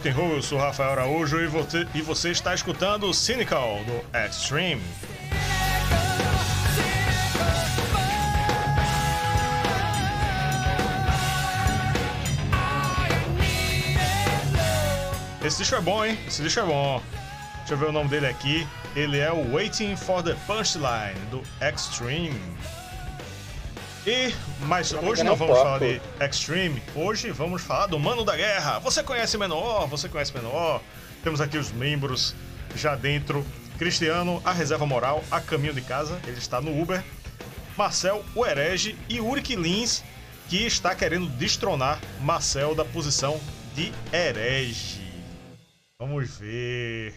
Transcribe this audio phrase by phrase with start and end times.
[0.00, 3.80] rock and roll, eu sou Rafael Araújo e você, e você está escutando o Cynical
[3.84, 4.82] do Extreme.
[15.44, 16.18] Esse disco é bom, hein?
[16.26, 17.02] Esse disco é bom.
[17.58, 18.66] Deixa eu ver o nome dele aqui.
[18.96, 22.40] Ele é o Waiting for the Punchline do Extreme.
[24.06, 24.32] E,
[24.62, 28.78] mas hoje não vamos falar de Extreme, hoje vamos falar do Mano da Guerra.
[28.78, 29.86] Você conhece Menor?
[29.88, 30.80] Você conhece Menor?
[31.22, 32.34] Temos aqui os membros
[32.74, 33.44] já dentro.
[33.78, 37.02] Cristiano, a reserva moral, a caminho de casa, ele está no Uber.
[37.76, 40.02] Marcel, o herege e Uric Lins,
[40.48, 43.38] que está querendo destronar Marcel da posição
[43.74, 45.10] de herege.
[45.98, 47.14] Vamos ver.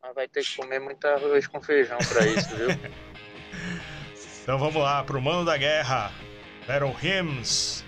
[0.00, 2.68] Mas vai ter que comer muito arroz com feijão pra isso, viu?
[4.50, 6.10] Então vamos lá pro Mano da Guerra.
[6.66, 7.84] Battle Hymns.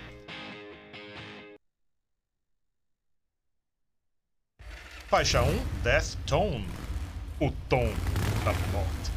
[5.09, 6.65] Faixa 1, Death Tone.
[7.41, 7.91] O tom
[8.45, 9.11] da morte.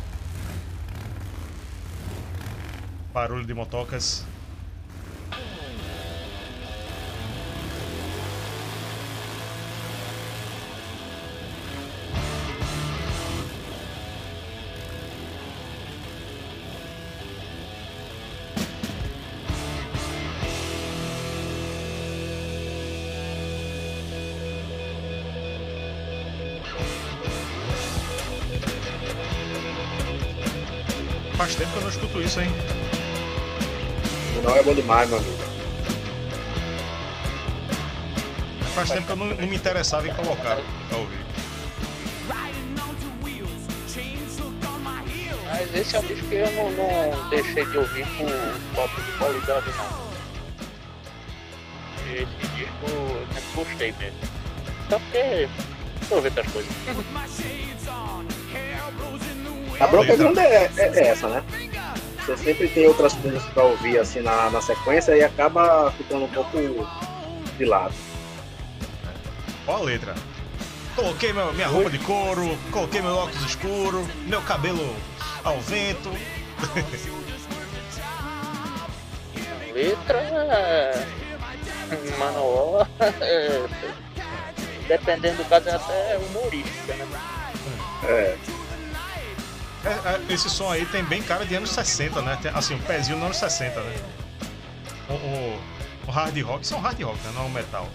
[3.12, 4.27] Barulho de motocas.
[31.36, 32.48] Faz tempo que eu não escuto isso, hein?
[34.42, 35.36] Não é bom demais, meu amigo.
[38.74, 40.57] Faz tempo que eu não, não me interessava em colocar
[40.89, 41.27] pra ouvir.
[45.45, 48.27] Mas esse é um disco que eu não, não deixei de ouvir com
[48.74, 50.07] falta de qualidade, não.
[52.14, 54.18] Esse disco eu sempre gostei mesmo.
[54.89, 55.48] Só porque
[56.11, 56.73] eu ver outras coisas.
[59.81, 61.42] A bronca grande é, é- é essa, né?
[62.19, 66.29] Você sempre tem outras coisas pra ouvir assim na, na sequência e acaba ficando um
[66.29, 66.59] pouco
[67.57, 67.95] de lado.
[69.67, 70.15] Olha a letra.
[70.97, 74.97] Coloquei meu- minha roupa de couro, coloquei meu óculos escuro, meu cabelo
[75.45, 76.11] ao vento.
[79.75, 81.07] Letra.
[82.19, 82.86] Manual.
[83.20, 83.67] é,
[84.89, 87.07] Dependendo do caso, é até humorística, né?
[88.05, 88.39] É, É, é,
[90.29, 92.39] esse som aí tem bem cara de anos 60, né?
[92.41, 93.97] Tem, assim, um pezinho nos anos 60, né?
[95.08, 95.61] O, o-
[96.07, 97.33] o hard rock, isso é um hard rock, né?
[97.35, 97.89] Não é um metal.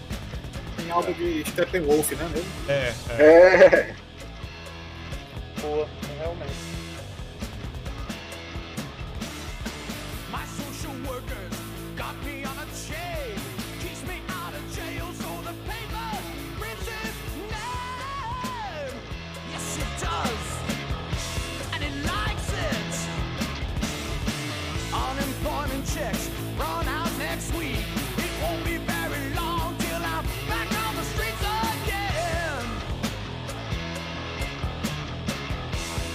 [0.78, 2.30] Tem algo de Steppenwolf, né?
[2.34, 2.50] Mesmo?
[2.68, 3.24] É, é.
[3.24, 3.96] é.
[5.62, 5.88] Boa,
[6.20, 6.71] realmente.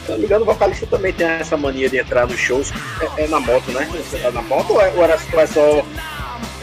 [0.06, 2.70] Se não me engano, o vocalista também tem essa mania de entrar nos shows.
[3.16, 3.84] É, é na moto, né?
[3.92, 5.60] Você tá na moto ou é, ou era ou é só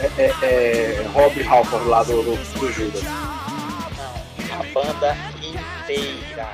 [0.00, 3.02] é, é, é, Rob Halford lá do, do, do Judas?
[3.02, 6.48] Não, a banda inteira.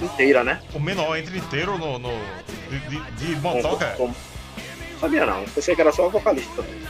[0.00, 0.60] Inteira, né?
[0.72, 1.98] O menor entra inteiro no.
[1.98, 2.10] no
[2.70, 3.86] de, de, de motoca.
[3.96, 4.14] Como-
[5.00, 5.44] Sabia não.
[5.46, 6.80] Pensei que era só o vocalista também.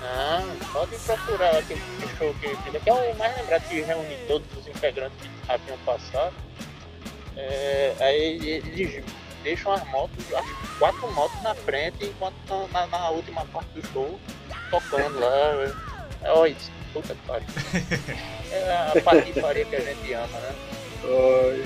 [0.00, 1.80] Não, pode procurar aquele
[2.18, 5.76] show que ele que é o mais lembrado que reúne todos os integrantes que haviam
[5.84, 6.32] passado.
[7.36, 9.04] É, aí eles
[9.42, 13.86] deixam as motos, as quatro motos na frente, enquanto estão na, na última parte do
[13.92, 14.20] show,
[14.70, 15.72] tocando lá.
[16.22, 17.46] É, olha isso, puta que pariu.
[18.52, 20.54] É a patifaria que a gente ama, né?
[21.04, 21.64] Ai,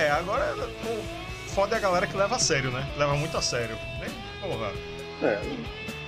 [0.00, 2.84] É, agora o foda é a galera que leva a sério, né?
[2.96, 3.76] Leva muito a sério.
[4.00, 4.08] Né?
[4.40, 4.72] Porra.
[5.22, 5.40] é.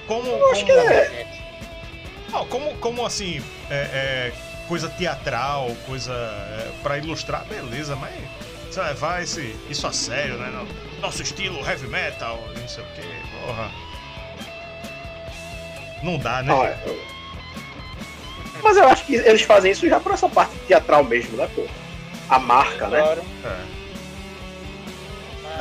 [0.09, 0.27] Como.
[0.29, 1.11] Eu acho que como- é.
[1.11, 1.43] Gente,
[2.33, 3.41] Não, como, como assim,
[3.71, 4.33] é, é,
[4.69, 8.13] coisa teatral, coisa é, pra ilustrar, beleza, mas
[8.71, 10.51] você levar esse, isso a sério, né?
[10.51, 13.03] No nosso estilo heavy metal, não sei o que,
[13.47, 13.71] porra.
[16.03, 16.53] Não dá, né?
[16.55, 17.09] É-
[18.63, 21.67] Mas eu acho que eles fazem isso já por essa parte teatral mesmo, né, pô?
[22.29, 23.01] A marca, né?
[23.01, 23.23] Claro.
[23.45, 23.79] É.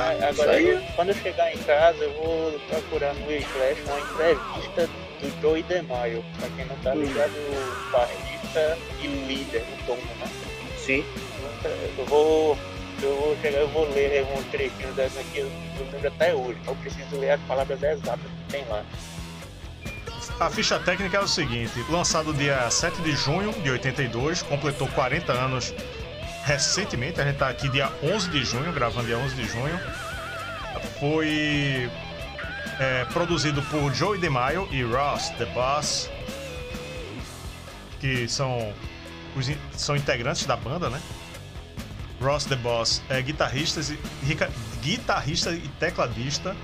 [0.00, 3.98] Ah, agora, aí- eu- quando eu chegar em casa, eu vou procurar no Flash uma
[4.00, 4.88] entrevista
[5.20, 6.24] do Joey DeMaio.
[6.38, 7.00] Pra quem não tá Hum.
[7.00, 7.90] ligado, o
[8.48, 10.28] baixista e líder do Tomo, né?
[10.76, 11.04] Sim.
[11.96, 12.58] Eu vou.
[13.00, 16.58] Eu vou chegar, eu vou ler um trechinho dessa aqui, eu eu lembro até hoje.
[16.66, 18.84] Eu preciso ler as palavras exatas que tem lá.
[20.40, 25.32] A ficha técnica é o seguinte: lançado dia 7 de junho de 82, completou 40
[25.32, 25.72] anos
[26.44, 27.20] recentemente.
[27.20, 29.80] A gente tá aqui dia 11 de junho, gravando dia 11 de junho.
[30.98, 31.88] Foi
[32.80, 36.10] é, produzido por Joey DeMaio e Ross The Boss,
[38.00, 38.72] que são,
[39.36, 41.00] os, são integrantes da banda, né?
[42.20, 44.50] Ross The Boss é guitarrista, e- rica-
[44.82, 46.56] guitarrista e tecladista.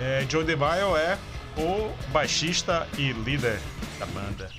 [0.00, 1.16] É, Joe DeMaio é
[1.56, 3.58] o baixista e líder
[3.98, 4.50] da banda.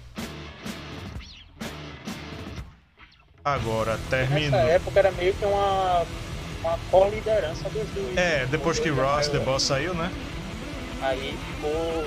[3.43, 4.51] Agora, termino.
[4.57, 6.05] Nessa época era meio que uma,
[6.61, 8.17] uma co-liderança dos dois.
[8.17, 10.11] É, depois O que Ross The Boss saiu, né?
[11.01, 12.03] Aí ficou.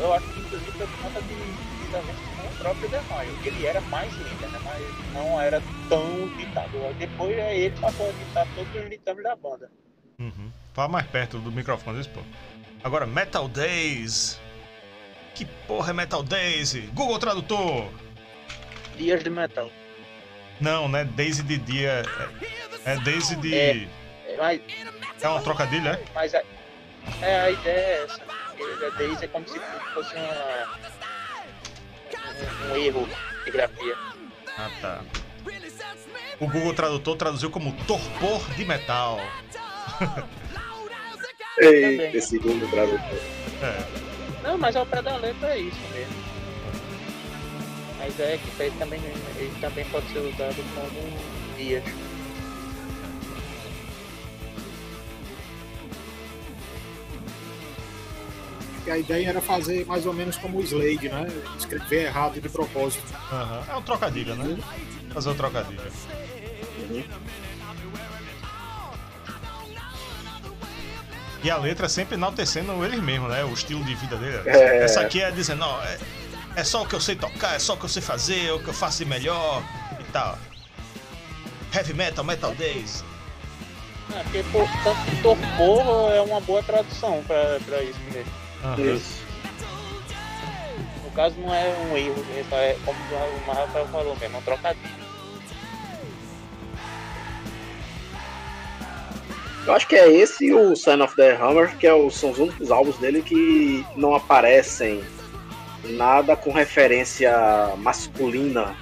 [0.00, 2.35] Eu acho que inclusive foi por conta de o
[2.66, 3.38] próprio Demaio.
[3.44, 4.60] Ele era mais líder, né?
[4.64, 6.92] Mas não era tão ditador.
[6.94, 9.70] Depois aí ele passou a ditar todos os litames da banda.
[10.18, 10.50] Uhum.
[10.74, 12.20] Fala mais perto do microfone, desse pô.
[12.82, 14.40] Agora, Metal Days.
[15.34, 16.74] Que porra é Metal Days?
[16.92, 17.88] Google Tradutor.
[18.96, 19.70] Dias de metal.
[20.60, 21.04] Não, né?
[21.04, 22.02] Daisy de dia.
[22.84, 23.54] É, é Daisy de.
[23.54, 23.88] É,
[24.26, 24.60] É, Mas,
[25.22, 26.04] uma trocadilha, é?
[26.14, 26.42] mas a,
[27.20, 28.22] é, a ideia é essa.
[28.82, 29.58] É Daisy é como se
[29.92, 30.78] fosse uma,
[32.42, 33.08] um, um erro
[33.44, 33.94] de grafia.
[34.58, 35.00] Ah, tá.
[36.40, 39.20] O Google Tradutor traduziu como torpor de metal.
[41.58, 43.18] Eita, segundo tradutor.
[43.62, 44.06] É.
[44.42, 46.14] Não, mas ao pé da letra é isso mesmo.
[48.00, 49.00] A ideia é que ele também,
[49.36, 51.82] ele também pode ser usado como dias.
[58.86, 61.26] Que a ideia era fazer mais ou menos como o Slade, né?
[61.58, 63.02] Escrever errado de propósito.
[63.32, 63.64] Aham.
[63.68, 64.56] É um trocadilho, né?
[65.12, 65.80] Fazer o trocadilho.
[71.42, 73.44] E a letra sempre enaltecendo eles mesmos, né?
[73.44, 74.40] O estilo de vida dele.
[74.48, 74.84] É.
[74.84, 75.98] Essa aqui é dizendo, ó, é,
[76.54, 78.52] é só o que eu sei tocar, é só o que eu sei fazer, é
[78.52, 79.64] o que eu faço de melhor
[79.98, 80.38] e tal.
[81.74, 83.02] Heavy Metal, Metal Days.
[84.10, 88.45] Ah, porque por, tanto que torpor é uma boa tradução pra, pra isso mesmo.
[88.78, 89.24] Isso.
[91.04, 95.06] No caso não é um erro, é como o Rafael falou mesmo, é um trocadilho.
[99.66, 102.30] Eu acho que é esse e o Sign of the Hammer, que é o- são
[102.30, 105.02] os únicos álbuns dele que não aparecem
[105.84, 107.32] nada com referência
[107.78, 108.76] masculina,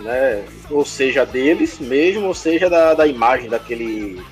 [0.00, 0.44] né?
[0.70, 4.22] Ou seja, deles mesmo, ou seja, da, da imagem daquele,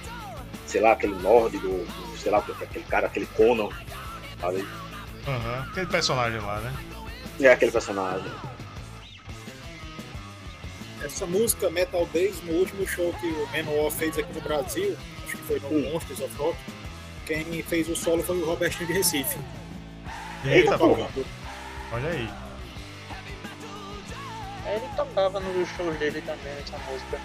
[0.66, 1.86] sei lá, aquele nórdico, do-
[2.18, 3.68] sei lá, aquele cara, aquele Conan,
[4.42, 4.68] sabe?
[5.26, 5.66] Aham.
[5.70, 6.72] Aquele personagem lá, né?
[7.40, 8.30] É aquele personagem.
[11.02, 15.36] Essa música Metal Days, no último show que o Manowar fez aqui no Brasil, acho
[15.36, 15.92] que foi no Hum.
[15.92, 16.56] Monsters of Rock,
[17.26, 19.38] quem fez o solo foi o Robertinho de Recife.
[20.44, 20.88] Eita, pô.
[20.90, 21.24] tocando.
[21.92, 22.28] Olha aí.
[24.64, 27.20] Aí Ele tocava nos shows dele também essa música.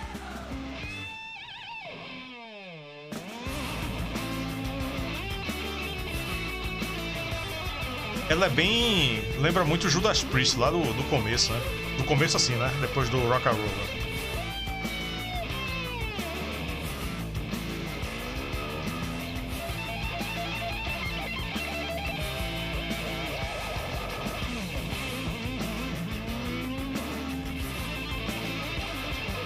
[8.30, 9.22] Ela é bem.
[9.40, 11.62] Lembra muito o Judas Priest lá do, do começo, né?
[11.98, 12.72] Do começo assim, né?
[12.82, 13.62] Depois do Rock and Roll.
[13.64, 14.04] né?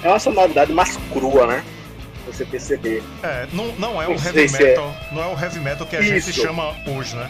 [0.03, 1.63] É uma sonoridade mais crua, né?
[2.25, 3.03] Você perceber.
[3.23, 4.95] É, não, não é o Não heavy é- metal.
[5.11, 6.33] Não é o heavy metal que a gente Isso.
[6.41, 7.29] chama hoje, né?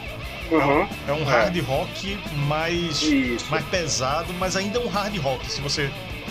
[0.51, 0.87] Uhum.
[1.07, 3.49] É um hard rock mais, Isso.
[3.49, 5.89] mais pesado, mas ainda é um hard rock, se você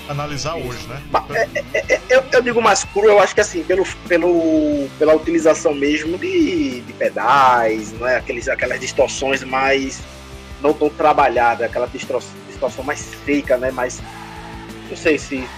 [0.08, 1.00] analisar hoje, né?
[1.30, 1.48] É-
[1.78, 5.72] é- é- Eu, eu digo mais cru, eu acho que assim, pelo, pelo, pela utilização
[5.74, 8.16] mesmo de, de pedais, não é?
[8.16, 10.00] Aqueles, aquelas distorções mais
[10.60, 13.70] não tão trabalhadas, aquela distor- distorção mais seca, né?
[13.70, 14.02] Mais.
[14.90, 15.48] Não sei se.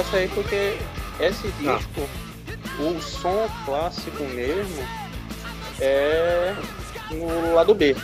[0.00, 0.78] Negócio aí porque
[1.20, 1.76] esse Ah.
[1.76, 2.08] disco,
[2.78, 4.82] o som clássico mesmo
[5.80, 6.54] é
[7.10, 7.94] no lado B.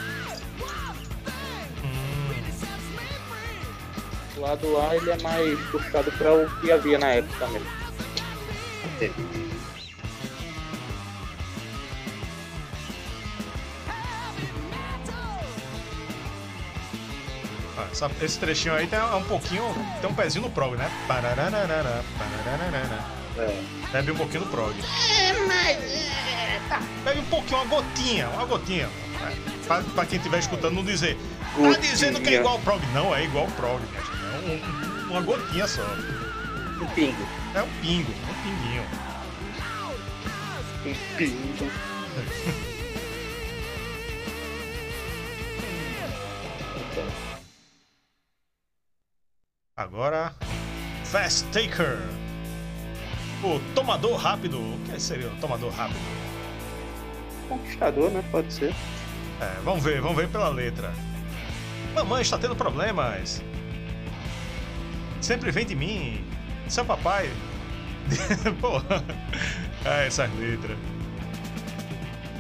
[1.82, 2.34] Hum,
[4.36, 7.66] O lado A ele é mais puxado para o que havia na época mesmo.
[8.96, 9.45] Entendi.
[17.96, 19.64] Essa- esse trechinho aí tem um pouquinho.
[20.00, 20.90] Tem um pezinho no prog, né?
[21.08, 23.04] Pararanana, pararanana.
[23.38, 23.62] É.
[23.92, 24.74] Bebe um pouquinho no prog.
[27.04, 28.88] Bebe um pouquinho, uma gotinha, uma gotinha.
[29.22, 31.16] É, Pra, pra quem estiver escutando não dizer.
[31.16, 31.78] Tá Gotinha.
[31.92, 32.80] dizendo que é igual ao prog.
[32.92, 34.14] Não, é igual ao prog, mestre.
[34.14, 35.82] É um- um- uma gotinha só.
[35.82, 37.26] Um pingo.
[37.54, 38.84] É um pingo, um pinguinho.
[40.86, 41.64] Um pinto.
[49.86, 50.32] Agora,
[51.04, 51.98] Fast Taker.
[53.44, 54.58] O tomador rápido.
[54.58, 56.00] O que seria o tomador rápido?
[57.46, 58.24] Conquistador, né?
[58.30, 58.74] Pode ser.
[59.38, 60.90] É, vamos ver, vamos ver pela letra.
[61.94, 63.44] Mamãe está tendo problemas.
[65.20, 66.24] Sempre vem de mim.
[66.68, 67.28] Seu papai.
[68.58, 69.04] Porra.
[69.84, 70.78] Ah, essas letras.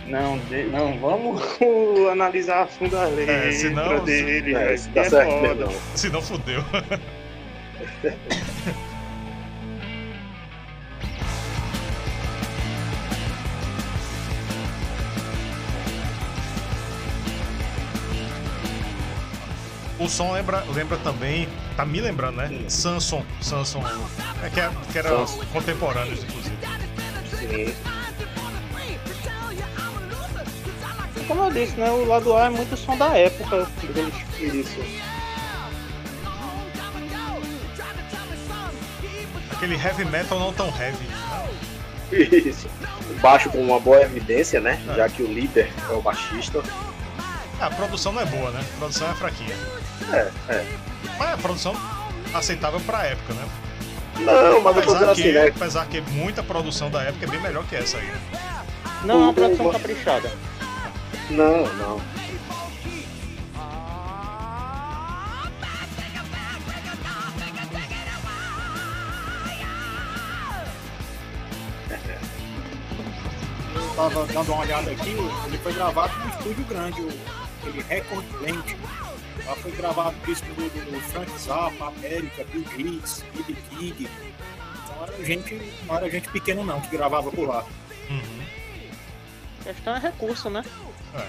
[0.06, 1.42] Não, de- não, vamos
[2.10, 4.54] analisar a fundo a letra É, senão- dele.
[4.54, 5.68] É, isso que dá é foda.
[5.94, 6.64] Se fudeu.
[19.98, 22.64] O som lembra, lembra também, tá me lembrando, né?
[22.68, 23.82] Samson, Samson,
[24.42, 25.44] é que, é, que era Samson.
[25.46, 26.56] contemporâneos, inclusive.
[27.30, 27.74] Sim.
[31.26, 31.90] Como eu disse, né?
[31.90, 34.14] O lado A é muito som da época deles.
[34.38, 35.05] Isso.
[39.66, 41.08] Aquele heavy metal não tão heavy.
[42.48, 42.68] Isso.
[43.10, 44.80] O baixo com uma boa evidência, né?
[44.90, 44.94] É.
[44.94, 46.62] Já que o líder é o baixista.
[47.58, 48.60] Ah, a produção não é boa, né?
[48.60, 49.56] A produção é fraquinha.
[50.12, 50.64] É, é.
[51.18, 51.74] Mas é a produção
[52.32, 53.44] aceitável pra época, né?
[54.20, 55.48] Não, mas eu tô dizendo Apesar assim, que, né?
[55.48, 58.08] apesar que muita produção da época é bem melhor que essa aí.
[59.04, 60.30] Não é uma produção caprichada.
[61.28, 62.00] Não, não.
[73.98, 75.10] Eu tava dando uma olhada aqui,
[75.46, 77.08] ele foi gravado num estúdio grande, o-
[77.60, 78.76] aquele Record Plant.
[79.46, 83.56] Lá foi gravado o disco do, do Frank Zappa, América, Bill Hicks, B.B.
[83.70, 84.08] King.
[84.84, 87.64] Então era gente, não era gente pequena não que gravava por lá.
[88.10, 88.46] Uhum.
[89.60, 90.62] A questão é recurso, né?
[91.14, 91.26] É.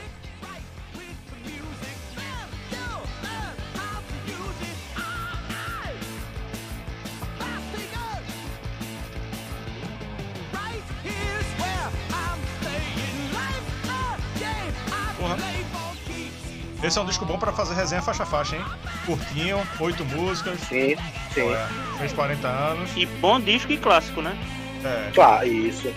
[16.83, 18.63] Esse é um disco bom pra fazer resenha faixa a faixa, hein?
[19.05, 20.95] Curtinho, oito músicas, Sim,
[21.33, 21.51] sim.
[21.51, 21.67] é,
[21.97, 22.89] fez 40 anos.
[22.95, 24.37] E bom disco e clássico, né?
[24.85, 25.91] É, Claro, isso.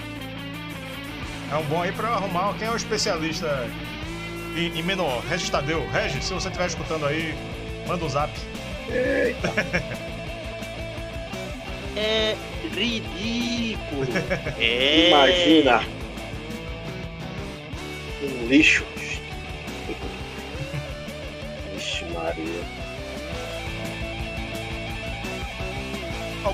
[1.52, 3.68] é um bom aí pra arrumar quem é o especialista
[4.56, 5.22] em, em menor.
[5.28, 5.86] Regis Tadeu.
[5.90, 7.34] Regis, se você estiver escutando aí,
[7.86, 8.32] manda um zap.
[8.88, 9.34] É
[12.74, 14.06] ridículo.
[14.58, 15.08] é.
[15.08, 15.82] Imagina.
[18.22, 18.84] Um lixo.
[22.22, 22.62] Maria.
[26.44, 26.52] Ó.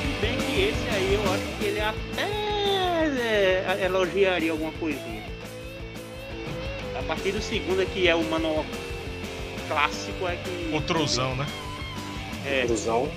[0.00, 2.42] Se bem que esse aí eu acho que ele até
[3.20, 5.22] é, elogiaria alguma coisinha.
[6.98, 8.64] A partir do segundo, que é o manual
[9.68, 10.74] clássico, é que.
[10.74, 11.46] O truzão, né?
[12.46, 13.10] É, Cruzão.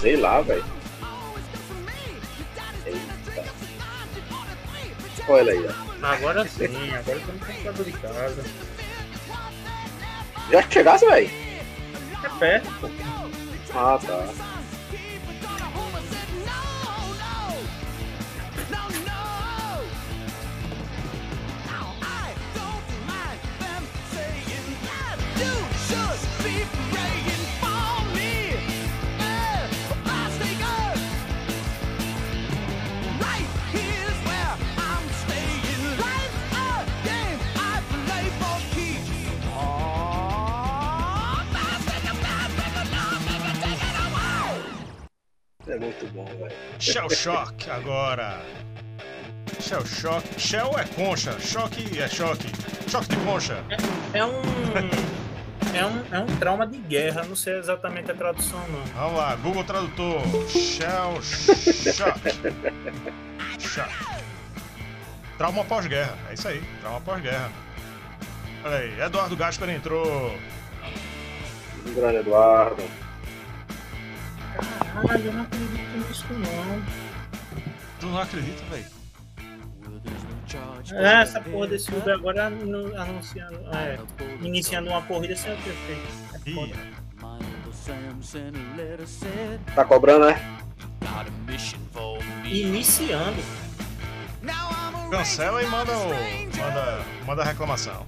[0.00, 0.64] Sei lá, velho.
[5.28, 6.06] Olha aí, ó.
[6.06, 8.44] agora sim, agora estamos com computador de casa.
[10.50, 11.30] Já chegasse, velho?
[12.22, 12.88] É perto, pô.
[13.74, 14.55] Ah, tá.
[45.76, 46.56] É muito bom, velho.
[46.78, 48.40] Shell Shock agora.
[49.60, 50.40] Shell Shock.
[50.40, 51.38] Shell é concha.
[51.38, 52.48] Choque é choque.
[52.88, 53.62] Choque de concha.
[54.14, 54.40] É um.
[55.74, 58.82] é um, é um trauma de guerra, não sei exatamente a tradução não.
[58.94, 60.22] Vamos lá, Google Tradutor.
[60.48, 61.22] Shell
[61.92, 62.20] Shock.
[63.60, 63.92] Shock.
[65.36, 66.16] Trauma pós-guerra.
[66.30, 67.52] É isso aí, trauma pós-guerra.
[68.64, 70.34] Olha aí, Eduardo Gasper entrou.
[71.86, 72.82] Um grande Eduardo.
[75.02, 76.82] Caralho, eu não acredito nisso não.
[78.00, 78.84] Tu não acredita, velho?
[80.94, 83.98] É, essa porra desse Uber agora anu- anunciando, é,
[84.42, 86.56] iniciando uma corrida sem eu ter feito.
[89.26, 89.58] É.
[89.74, 90.58] Tá cobrando, né?
[92.44, 93.42] Iniciando.
[95.10, 96.08] cancela e manda, o,
[96.56, 98.06] manda, manda a reclamação.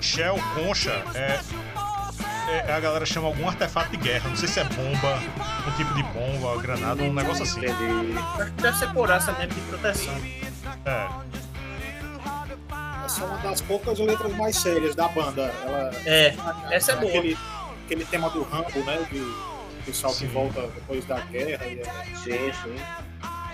[0.00, 1.38] Shell Concha é,
[2.50, 4.28] é- A galera chama algum artefato de guerra.
[4.28, 5.18] Não sei se é bomba,
[5.66, 7.60] um tipo de bomba, granada, um negócio assim.
[7.60, 10.14] Que deve ser coraça mesmo de proteção.
[10.84, 11.08] É.
[13.04, 15.42] Essa é uma das poucas letras mais sérias da banda.
[15.64, 16.34] Ela, É,
[16.70, 17.08] essa é boa.
[17.08, 17.36] aquele,
[17.84, 19.04] aquele tema do Rambo, né?
[19.10, 20.28] De pessoal que Sim.
[20.28, 21.66] volta depois da guerra.
[21.66, 22.76] E, é, Sim, sim.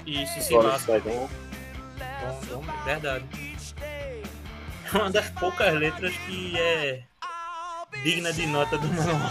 [0.07, 0.79] Isso, se lasca.
[1.01, 1.29] Cidadão.
[2.21, 3.25] Bom, bom, verdade.
[3.83, 7.03] É uma das poucas letras que é
[8.03, 9.31] digna de nota do manual.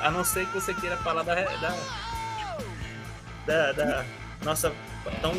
[0.00, 1.74] A não ser que você queira falar da, da,
[3.46, 4.04] da, da
[4.44, 4.72] nossa
[5.20, 5.32] tão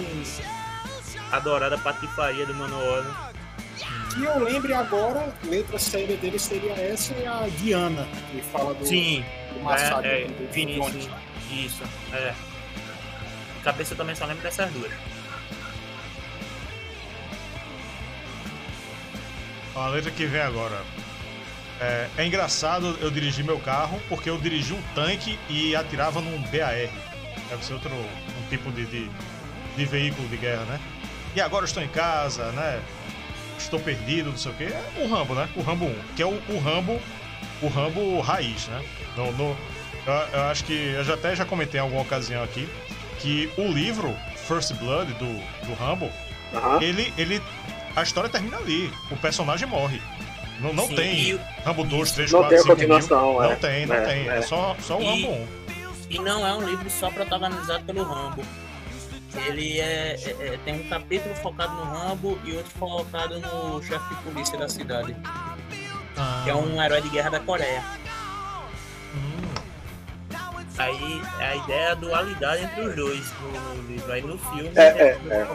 [1.32, 3.04] adorada patifaria do manual.
[3.04, 3.34] Né?
[4.14, 8.86] Que eu lembre agora, letra séria dele seria essa e a Diana, que fala do,
[8.86, 11.04] Sim, do massacre é, é, do Jones.
[11.06, 12.34] sim, isso, é.
[13.58, 14.92] De cabeça eu também só lembro dessas duas.
[19.76, 20.80] A letra que vem agora.
[21.84, 26.38] É, é engraçado eu dirigir meu carro porque eu dirigi um tanque e atirava num
[26.44, 26.74] BAR.
[27.50, 29.10] Deve ser outro um tipo de, de,
[29.76, 30.80] de veículo de guerra, né?
[31.36, 32.80] E agora eu estou em casa, né?
[33.58, 34.64] Estou perdido, não sei o quê.
[34.66, 35.50] É o Rambo, né?
[35.56, 37.02] O Rambo 1, que é o, o Rambo,
[37.62, 38.82] o Rambo raiz, né?
[39.18, 39.58] No, no-
[40.06, 42.68] eu, eu acho que eu já até já comentei em alguma ocasião aqui
[43.20, 44.14] que o livro
[44.48, 46.10] First Blood do, do Rambo
[46.54, 46.82] Aham.
[46.82, 47.42] ele, ele.
[47.96, 48.92] A história termina ali.
[49.12, 50.02] O personagem morre.
[50.60, 53.44] Não, não Sim, tem e Rambo 2, 3, Não 4, tem a 5 continuação, mil.
[53.44, 53.50] é.
[53.50, 54.30] Não tem, não É, tem.
[54.30, 54.42] É, é.
[54.42, 55.48] só, só o E- Rambo 1.
[56.10, 58.44] E não é um livro só protagonizado pelo Rambo.
[59.48, 64.08] Ele é, é- é- tem um capítulo focado no Rambo e outro focado no chefe
[64.14, 65.16] de polícia da cidade,
[66.44, 67.84] que é um herói de guerra da Coreia.
[70.78, 74.12] Aí é a ideia é a dualidade entre os dois no, livro.
[74.12, 75.48] Aí no filme É, é, é, é.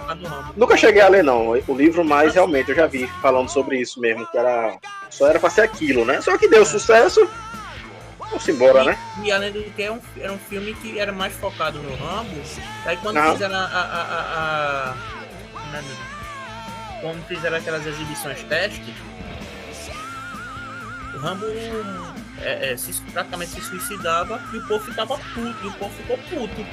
[0.56, 4.00] Nunca cheguei a ler, não, o livro, mas realmente eu já vi falando sobre isso
[4.00, 4.78] mesmo, que era.
[5.10, 6.20] Só era pra ser aquilo, né?
[6.20, 7.28] Só que deu sucesso.
[8.18, 8.98] Vamos embora, né?
[9.24, 12.40] E além do que é um, era um filme que era mais focado no Rambo.
[12.84, 13.32] Aí quando Não.
[13.32, 13.58] fizeram a.
[13.58, 14.94] a, a, a- a-
[15.72, 15.84] né,
[17.00, 18.94] quando fizeram aquelas exibições teste,
[21.14, 21.46] o Rambo
[22.40, 26.18] é, é, se, praticamente se suicidava e o povo ficava puto, e o povo ficou
[26.18, 26.66] puto.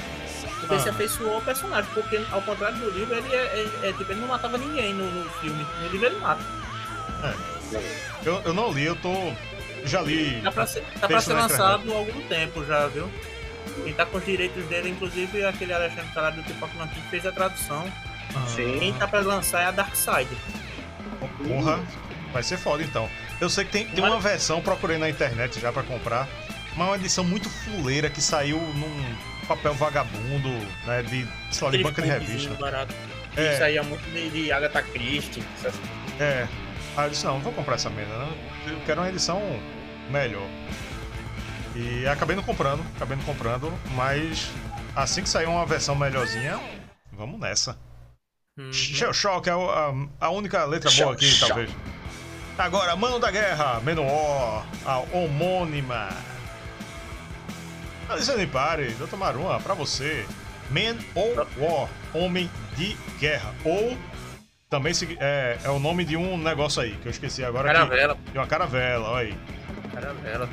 [0.59, 0.79] Porque Ah.
[0.79, 3.37] se afeiçoou ao personagem, porque ao contrário do livro, ele é,
[3.83, 5.65] é- é, tipo, ele não matava ninguém no, no filme.
[5.81, 6.41] No livro ele mata.
[8.25, 9.13] eu, eu não li, eu tô.
[9.83, 10.41] Já li.
[10.41, 13.09] Tá pra ser, tá pra ser lançado há algum tempo já, viu?
[13.83, 17.25] Quem tá com os direitos dele, inclusive aquele Alexandre Calado do Pipoca Nanquim que fez
[17.25, 17.85] a tradução.
[18.47, 18.79] Sim.
[18.79, 20.35] Quem tá pra lançar é a Dark Side.
[21.47, 21.79] Porra,
[22.35, 23.09] vai ser foda então.
[23.39, 26.27] Eu sei que tem, tem uma versão, procurei na internet já pra comprar,
[26.75, 29.15] mas é uma edição muito fuleira que saiu num
[29.47, 30.49] papel vagabundo,
[30.85, 31.01] né?
[31.01, 32.53] De, sei lá, de banca de revista.
[32.55, 32.93] barato.
[33.37, 33.53] É.
[33.53, 35.41] Isso aí é muito de, de Agatha Christie.
[35.57, 35.75] essas-
[36.19, 36.45] É.
[36.97, 38.27] Aí eu disse, não, não vou comprar essa merda, né?
[38.67, 39.41] Eu quero uma edição
[40.09, 40.47] melhor.
[41.75, 44.49] E acabei não comprando, acabei não comprando, mas
[44.95, 46.59] assim que sair uma versão melhorzinha,
[47.13, 47.77] vamos nessa.
[48.57, 51.69] Hum, Shell Shock é a, a única letra boa aqui, talvez.
[52.57, 56.09] Agora, Mano da Guerra, Menor, a homônima.
[58.07, 59.15] Alexandre Pare, Dr.
[59.17, 60.25] Maruma, pra você.
[60.69, 63.53] Man ou War, Homem de Guerra.
[63.63, 63.97] Ou
[64.69, 67.67] também se- é, é o nome de um negócio aí, que eu esqueci agora.
[67.69, 69.37] que- Caravela, de uma caravela, olha aí.
[69.93, 70.49] caravela.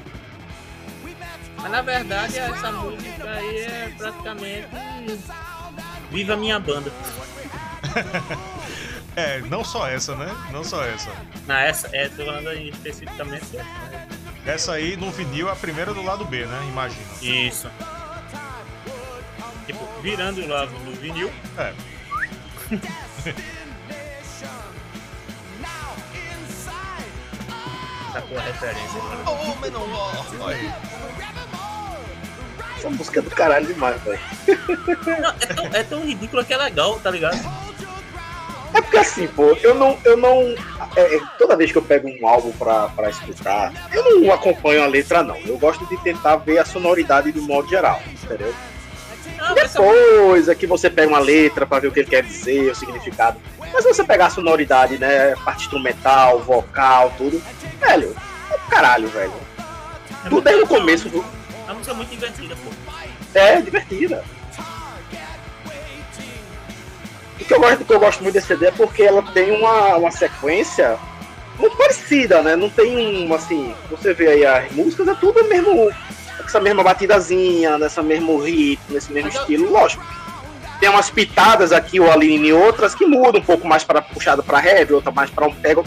[1.57, 4.67] Mas na verdade essa música aí é praticamente
[6.11, 6.91] Viva Minha Banda.
[9.15, 10.35] É, não só essa, né?
[10.51, 11.11] Não só essa.
[11.47, 13.67] Não, essa é, tô falando aí especificamente né?
[14.47, 16.67] Essa aí no vinil é a primeira do lado B, né?
[16.69, 17.07] Imagina.
[17.21, 17.71] Isso.
[19.67, 21.73] Tipo, virando o lado do vinil, É.
[28.13, 29.01] sacou a referência.
[29.27, 30.73] Oh, Menor, olha aí.
[32.77, 34.19] Essa música é do caralho demais, velho.
[35.21, 37.39] Não, é tão, é tão ridículo que é legal, tá ligado?
[38.75, 39.99] É porque assim, pô, eu não.
[40.05, 40.55] Eu não
[40.97, 44.83] é, é, toda vez que eu pego um álbum pra, pra escutar, eu não acompanho
[44.83, 45.37] a letra, não.
[45.37, 48.55] Eu gosto de tentar ver a sonoridade do modo geral, entendeu?
[49.39, 52.71] Ah, Depois é que você pega uma letra pra ver o que ele quer dizer,
[52.71, 53.39] o significado.
[53.59, 55.35] Mas se você pegar a sonoridade, né?
[55.45, 57.43] Parte instrumental, vocal, tudo,
[57.81, 58.15] velho,
[58.51, 59.33] é caralho, velho.
[59.33, 61.25] é Tudo muito- desde o começo do-
[61.69, 62.71] A música é muito divertida, pô.
[63.35, 64.25] é divertida.
[67.41, 69.97] O que eu gosto, que eu gosto muito desse CD é porque ela tem uma,
[69.97, 70.99] uma sequência
[71.59, 72.57] muito parecida, né?
[72.57, 75.91] Não tem um, assim, você vê aí as músicas, é tudo mesmo,
[76.45, 80.05] essa mesma batidazinha, nessa mesmo ritmo, nesse mesmo estilo, lógico.
[80.81, 84.43] Tem umas pitadas aqui ou ali em outras que mudam um pouco mais para puxado
[84.43, 85.83] para heavy, outra mais para um pega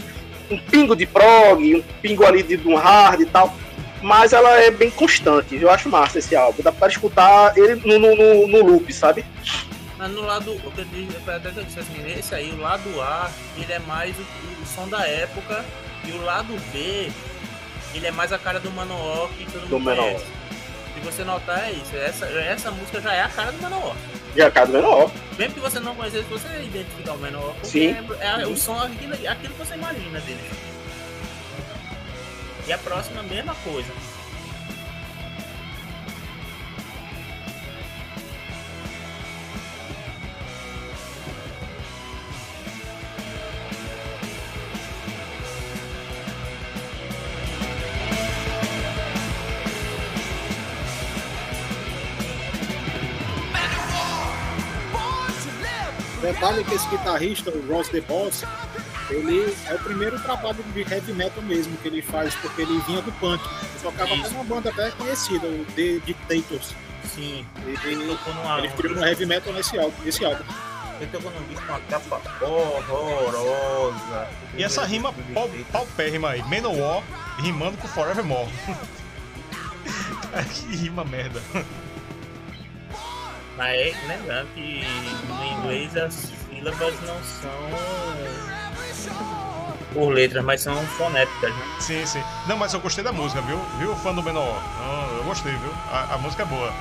[0.50, 3.54] um pingo de prog, um pingo ali de, de um hard e tal.
[4.02, 5.56] Mas ela é bem constante.
[5.60, 6.62] Eu acho massa esse álbum.
[6.62, 9.24] Dá para escutar ele no, no, no, no loop, sabe?
[9.98, 12.60] Mas no lado, o que eu disse, até que eu disse assim, esse aí, o
[12.60, 14.22] lado A, ele é mais o,
[14.62, 15.64] o som da época,
[16.04, 17.10] e o lado B,
[17.94, 20.12] ele é mais a cara do Manowar que todo Do mundo Manowar.
[20.12, 20.26] conhece.
[20.94, 21.96] Se você notar, é isso.
[21.96, 23.96] Essa, essa música já é a cara do Manowar.
[24.36, 25.10] Já cada menor.
[25.38, 27.96] Mesmo que você não conhecesse, você identificar o Manowar, porque Sim.
[28.20, 30.50] é, é o som aquilo, aquilo que você imagina dele.
[32.66, 33.88] E a próxima, mesma coisa.
[56.26, 58.42] Detalhe que esse guitarrista, o Ross The Boss,
[59.10, 63.00] ele é o primeiro trabalho de heavy metal mesmo que ele faz, porque ele vinha
[63.00, 63.40] do punk.
[63.44, 64.26] Ele tocava Isso.
[64.26, 66.74] até numa banda até conhecida, o The Dictators.
[67.14, 68.58] Sim, Ele, ele ele, tocou numa.
[68.58, 69.94] ele criou no heavy metal nesse álbum.
[70.04, 70.42] Nesse álbum.
[71.00, 74.28] Ele tocou num disco com uma capa horrorosa.
[74.56, 77.04] E essa rima pau, paupérrima aí, Manowar
[77.38, 78.50] rimando com Forevermore.
[80.52, 81.40] Que rima merda.
[83.56, 84.84] Mas lembrando que
[85.28, 87.50] no inglês as sílabas não são
[89.94, 91.64] por letras, mas são fonéticas, né?
[91.80, 92.22] Sim, sim.
[92.46, 93.58] Não, mas eu gostei da música, viu?
[93.78, 94.22] Viu, fã do?
[94.22, 94.56] Não,
[95.16, 95.72] eu gostei, viu?
[95.90, 96.72] A, a música é boa.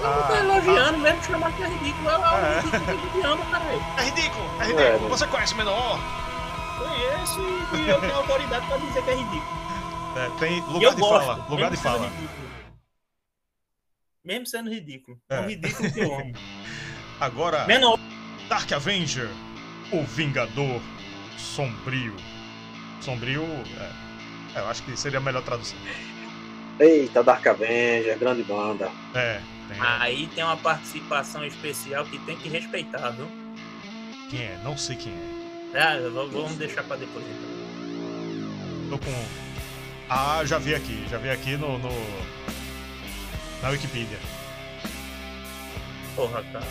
[0.00, 2.10] Eu não tô Ah, elogiando, mesmo chamar que é ridículo.
[2.10, 2.58] É lá, É.
[2.58, 3.84] o ridículo caralho.
[3.96, 5.06] É ridículo, é ridículo.
[5.06, 5.08] É.
[5.08, 6.00] Você conhece Manowar?
[6.78, 7.40] Conheço
[7.76, 9.64] e eu tenho autoridade pra dizer que é ridículo.
[10.16, 12.04] É, tem E lugar eu de gosto, fala, lugar de fala.
[12.08, 12.43] ridículo.
[14.24, 15.18] Mesmo sendo ridículo.
[15.28, 15.36] É.
[15.36, 16.32] É um ridículo que eu amo.
[17.20, 17.98] Agora, Menor.
[18.48, 19.28] Dark Avenger,
[19.92, 20.80] o Vingador
[21.36, 22.14] Sombrio.
[23.00, 25.78] Sombrio, é, é, eu acho que seria a melhor tradução.
[26.80, 28.90] Eita, Dark Avenger, grande banda.
[29.14, 33.28] É, tem, Aí tem uma participação especial que tem que respeitar, viu?
[34.30, 34.58] quem é?
[34.64, 35.78] Não sei quem é.
[35.78, 38.90] Ah, vamos deixar pra depois então.
[38.90, 39.24] Tô com.
[40.08, 41.78] Ah, já vi aqui, já vi aqui no.
[41.78, 42.33] no-
[43.64, 44.18] Na Wikipedia.
[46.14, 46.66] Porra, cara.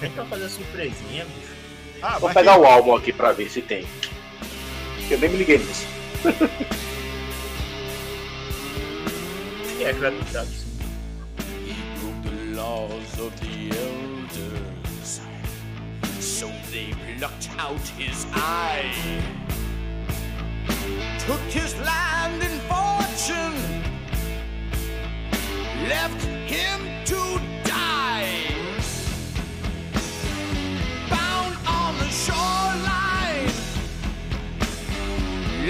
[0.00, 1.52] Tenta fazer surpresinha, bicho.
[2.02, 3.86] Ah, Vou pegar que- o álbum aqui pra ver se tem.
[5.08, 5.86] Eu nem me liguei nisso.
[9.80, 10.66] É gratuidade, sim.
[11.66, 15.20] He broke the laws of the elders,
[16.20, 18.92] so they plucked out his eye,
[21.26, 23.77] took his land and fortune,
[25.86, 28.50] left him to die.
[31.08, 33.52] Bound on the shoreline,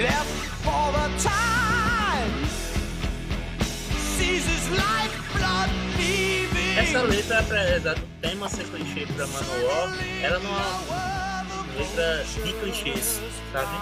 [0.01, 0.33] left
[0.65, 2.45] for the time
[4.17, 6.77] seizes lifeblood leaving.
[6.77, 11.45] Essa letra, apesar do tema ser clichê pra Manowar, ela não é uma
[11.77, 13.75] letra de clichês, sabe?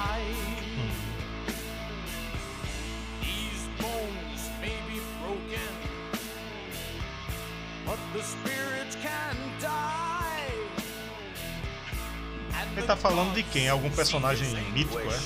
[12.76, 13.68] Ele tá falando de quem?
[13.70, 15.20] Algum personagem mítico, é?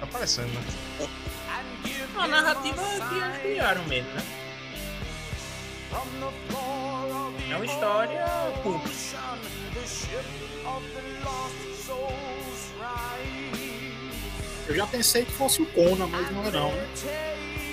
[0.00, 1.08] Tá parecendo, né?
[2.16, 4.22] A narrativa é que eles criaram mesmo, né?
[7.50, 8.26] É uma história
[8.64, 9.16] rise.
[14.66, 16.70] Eu já pensei que fosse o Conan, mas não é não.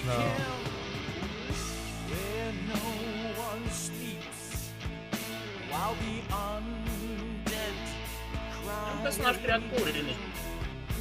[0.05, 0.64] Não.
[9.05, 10.15] Personagem criado por ele.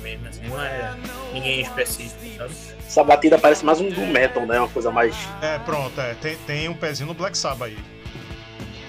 [0.03, 0.95] Mesmo assim, não é
[1.33, 2.55] ninguém específico, sabe?
[2.87, 4.59] Essa batida parece mais um doom metal, né?
[4.59, 5.17] Uma coisa mais.
[5.41, 6.13] É, pronto, é.
[6.15, 7.79] Tem, tem um pezinho no Black Sabbath aí.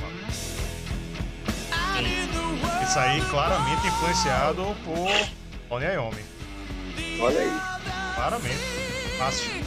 [0.02, 0.28] World
[2.84, 5.08] Esse aí claramente influenciado por
[5.70, 6.26] Oni Iommi.
[7.22, 7.54] Olha aí.
[8.16, 8.60] Claramente.
[9.18, 9.65] Fácil.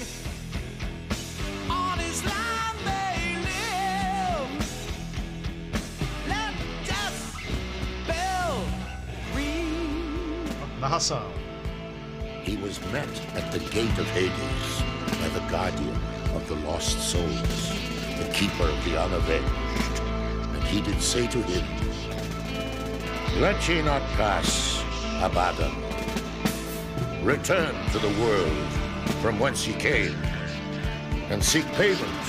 [10.80, 14.82] He was met at the gate of Hades
[15.20, 15.98] by the guardian
[16.36, 17.70] of the lost souls,
[18.16, 20.00] the keeper of the unavenged.
[20.54, 21.66] And he did say to him,
[23.40, 24.80] Let ye not pass,
[25.20, 25.74] Abaddon.
[27.24, 28.72] Return to the world
[29.20, 30.14] from whence ye came,
[31.28, 32.24] and seek payment,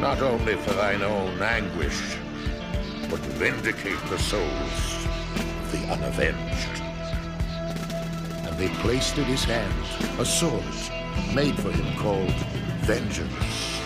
[0.00, 2.16] not only for thine own anguish,
[3.10, 5.06] but vindicate the souls
[5.36, 6.83] of the unavenged
[8.56, 9.72] they placed in his hand
[10.18, 10.64] a sword
[11.34, 12.32] made for him called
[12.82, 13.80] Vengeance,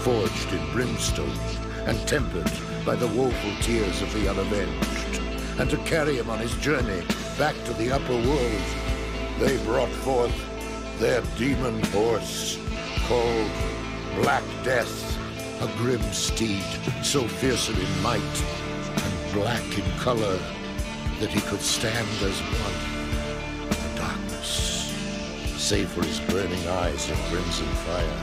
[0.00, 1.38] forged in brimstone
[1.86, 2.50] and tempered
[2.84, 5.20] by the woeful tears of the unavenged.
[5.58, 7.02] And to carry him on his journey
[7.38, 8.62] back to the upper world,
[9.38, 10.34] they brought forth
[10.98, 12.58] their demon horse
[13.06, 13.50] called
[14.16, 15.18] Black Death,
[15.62, 16.64] a grim steed
[17.02, 18.44] so fearsome in might
[19.02, 20.38] and black in color
[21.18, 22.91] that he could stand as one
[25.72, 28.20] save for his burning eyes of crimson fire.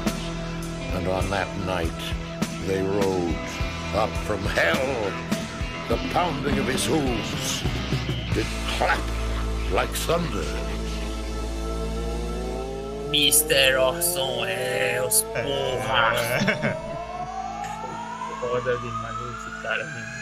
[0.94, 2.02] And on that night,
[2.68, 3.36] they rode
[3.96, 5.12] up from hell.
[5.88, 7.64] The pounding of his hooves
[8.36, 8.46] did
[8.78, 9.02] clap
[9.72, 10.46] like thunder.
[13.10, 13.82] Mr.
[13.82, 15.44] Orson Welles, eh, eh.
[15.44, 16.14] porra!
[16.14, 16.78] É.
[18.42, 20.20] Foda demais esse cara, mesmo.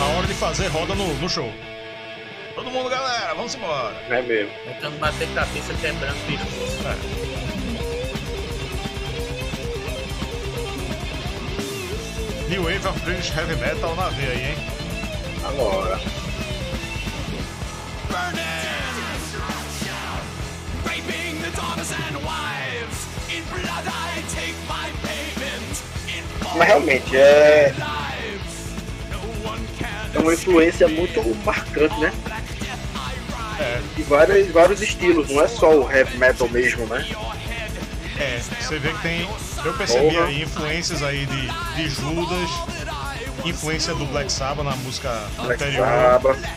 [0.00, 1.52] A, a hora de fazer roda no, no show.
[2.54, 3.94] Todo mundo, galera, vamos embora.
[4.08, 4.52] É mesmo.
[4.64, 6.88] Tentando bater cabeça, quebrando pescoço.
[6.88, 7.30] É.
[12.48, 14.56] New Wave of British Heavy Metal na veia aí, hein?
[15.44, 16.00] Agora.
[20.84, 23.06] Raping the daughters and wives.
[23.30, 25.82] In blood I take my payment.
[26.08, 26.24] In
[26.58, 27.72] Mas realmente é,
[30.14, 32.12] é uma influência muito marcante, né?
[33.58, 37.06] É, De vários, vários estilos, não é só o heavy metal mesmo, né?
[38.18, 38.40] é.
[38.60, 39.28] Você vê que tem.
[39.64, 40.26] Eu percebi Porra.
[40.26, 42.48] aí influências aí de, de Judas,
[43.44, 45.86] influência do Black Sabbath na música Black anterior.
[45.86, 46.38] Sabbath.
[46.38, 46.54] né?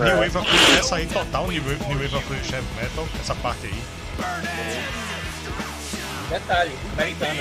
[0.00, 0.04] É.
[0.04, 3.08] New Wave of British, essa aí total, New Wave, New Wave of British Heavy Metal,
[3.20, 3.82] essa parte aí.
[6.30, 7.34] Detalhe, americano.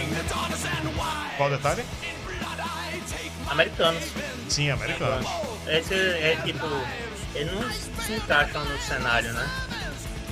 [1.37, 1.83] Qual detalhe?
[3.49, 4.03] Americanos.
[4.47, 5.27] Sim, americanos.
[5.67, 6.65] Esse é tipo.
[7.35, 9.47] Eles não se encaixam no cenário, né?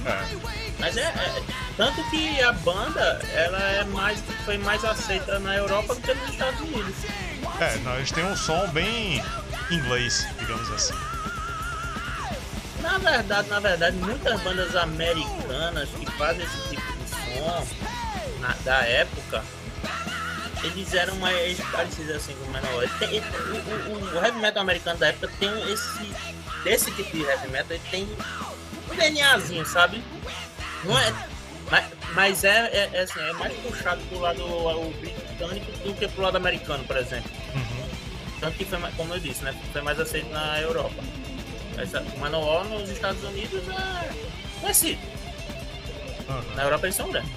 [0.05, 0.35] É.
[0.79, 1.43] Mas é, é-
[1.75, 4.19] Tanto que a banda, ela é mais.
[4.45, 6.95] Foi mais aceita na Europa do que nos Estados Unidos.
[7.59, 9.23] É, não, eles têm um som bem
[9.69, 10.93] inglês, digamos assim.
[12.81, 17.67] Na verdade, na verdade, muitas bandas americanas que fazem esse tipo de som
[18.39, 19.43] na- da época,
[20.63, 22.85] eles eram mais parecidos assim com o Manowar.
[22.85, 26.11] O, o- o heavy metal americano da época tem esse.
[26.63, 28.03] Desse tipo de heavy metal, ele tem
[28.91, 30.03] um DNAzinho, sabe?
[30.83, 31.13] Não é.
[31.69, 36.07] Mas, mas é, é, é assim, é mais puxado pro lado o britânico do que
[36.07, 37.29] pro lado americano, por exemplo.
[37.53, 37.87] Uhum.
[38.39, 39.53] Tanto que foi, mais- como eu disse, né?
[39.73, 40.95] Foi mais aceito na Europa.
[41.77, 44.99] Essa, o Manowar nos Estados Unidos é conhecido.
[46.29, 46.43] Aham.
[46.55, 47.31] Na Europa eles são grandes.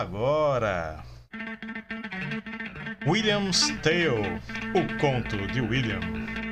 [0.00, 1.02] Agora.
[3.06, 4.40] William's Tale,
[4.74, 6.00] o conto de William.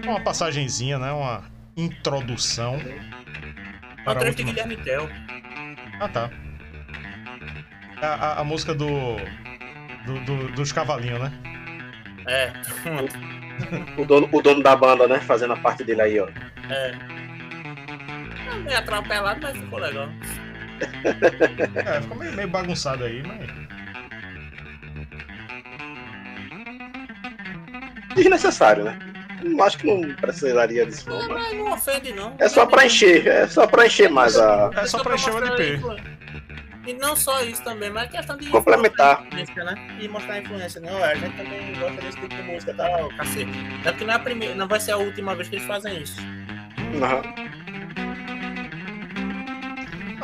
[0.07, 1.13] Uma passagenzinha, né?
[1.13, 1.45] Uma
[1.77, 2.77] introdução.
[2.77, 5.09] O para a trecho de última- Guilherme Tell.
[6.01, 6.31] Ah, tá.
[8.01, 9.17] A, a- a música do,
[10.07, 11.33] do- do- dos cavalinhos, né?
[12.27, 12.53] É.
[13.97, 15.21] O dono, o dono da banda, né?
[15.21, 16.27] Fazendo a parte dele aí, ó.
[16.69, 16.91] é.
[18.51, 20.09] É meio atropelado, mas ficou legal.
[21.77, 23.49] É, ficou meio, meio bagunçado aí, mas.
[28.15, 28.99] Desnecessário, né?
[29.43, 31.29] Não acho que não precisaria disso, não.
[31.29, 32.35] Mas não ofende, não.
[32.39, 34.71] é só pra encher, é só pra encher mais a.
[34.77, 35.81] É só pra encher o LP.
[36.87, 39.23] E não só isso também, mas é questão de Complementar.
[39.33, 39.97] né?
[40.01, 40.93] E mostrar a influência, né?
[40.93, 42.89] Ué, a gente também gosta desse tipo de música, tá?
[42.91, 43.51] Ó, cacete.
[43.85, 46.03] É porque não é a primeira, não vai ser a última vez que eles fazem
[46.03, 46.21] isso.
[47.03, 47.23] Aham.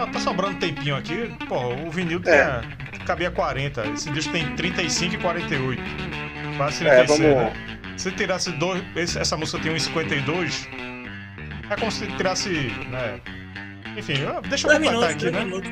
[0.03, 1.31] Ah, tá sobrando tempinho aqui.
[1.49, 2.61] Pô, o vinil É.
[2.61, 3.87] tinha, cabia 40.
[3.89, 5.83] Esse disco tem 35 e 48.
[6.57, 7.53] Quase É, 36, vamos- né?
[7.97, 8.83] Se tirasse dois.
[8.97, 10.67] esse- essa música tem 1,52.
[11.69, 12.49] É como se tirasse.
[12.91, 13.21] Né?
[13.97, 14.15] Enfim,
[14.49, 15.45] deixa eu Dois completar aqui, né?
[15.45, 15.71] minutos,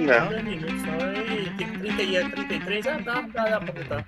[0.00, 0.20] Né?
[0.20, 1.32] dois minutos só.
[1.32, 4.04] E tipo 30 e é 33, ah, dá, dá, dá pra botar.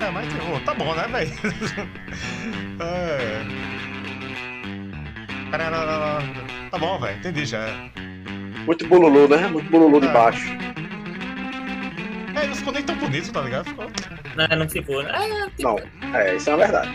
[0.00, 0.28] É, mas
[0.64, 1.32] tá bom, né, velho?
[2.80, 3.71] é.
[6.70, 7.66] Tá bom, velho, entendi já.
[8.64, 9.46] Muito bululu, né?
[9.48, 10.46] Muito bululu de baixo.
[12.34, 13.68] É, não ficou nem tão bonito, tá ligado?
[13.68, 13.86] Ficou.
[14.34, 15.12] Não, não ficou, né?
[15.14, 16.90] É, tipo, Não, é, isso é uma verdade.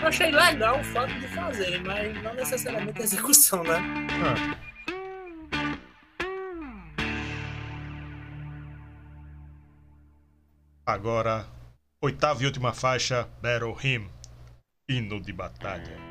[0.00, 3.78] eu achei legal o fato de fazer, mas não necessariamente a execução, né?
[4.24, 4.68] Ah.
[10.86, 11.46] Agora,
[12.02, 14.10] oitava e última faixa, Battle Hymn.
[14.88, 16.07] Hino de batalha.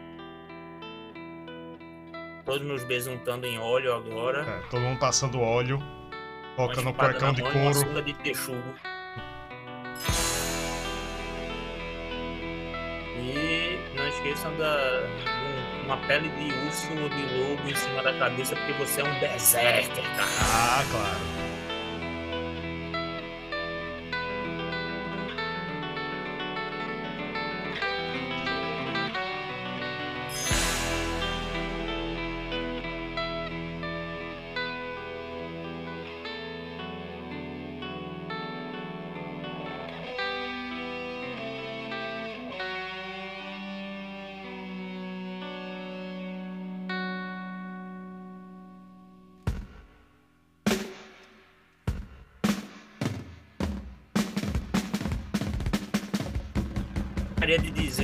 [2.47, 4.41] Todos nos besuntando em óleo agora.
[4.41, 7.73] É, todo mundo passando óleo, uma toca no cuecão de uma couro.
[7.75, 8.73] sunga de texugo.
[13.19, 18.13] E não esqueçam da um- uma pele de urso ou de lobo em cima da
[18.17, 20.27] cabeça, porque você é um berserker, cara.
[20.53, 21.46] Ah, claro.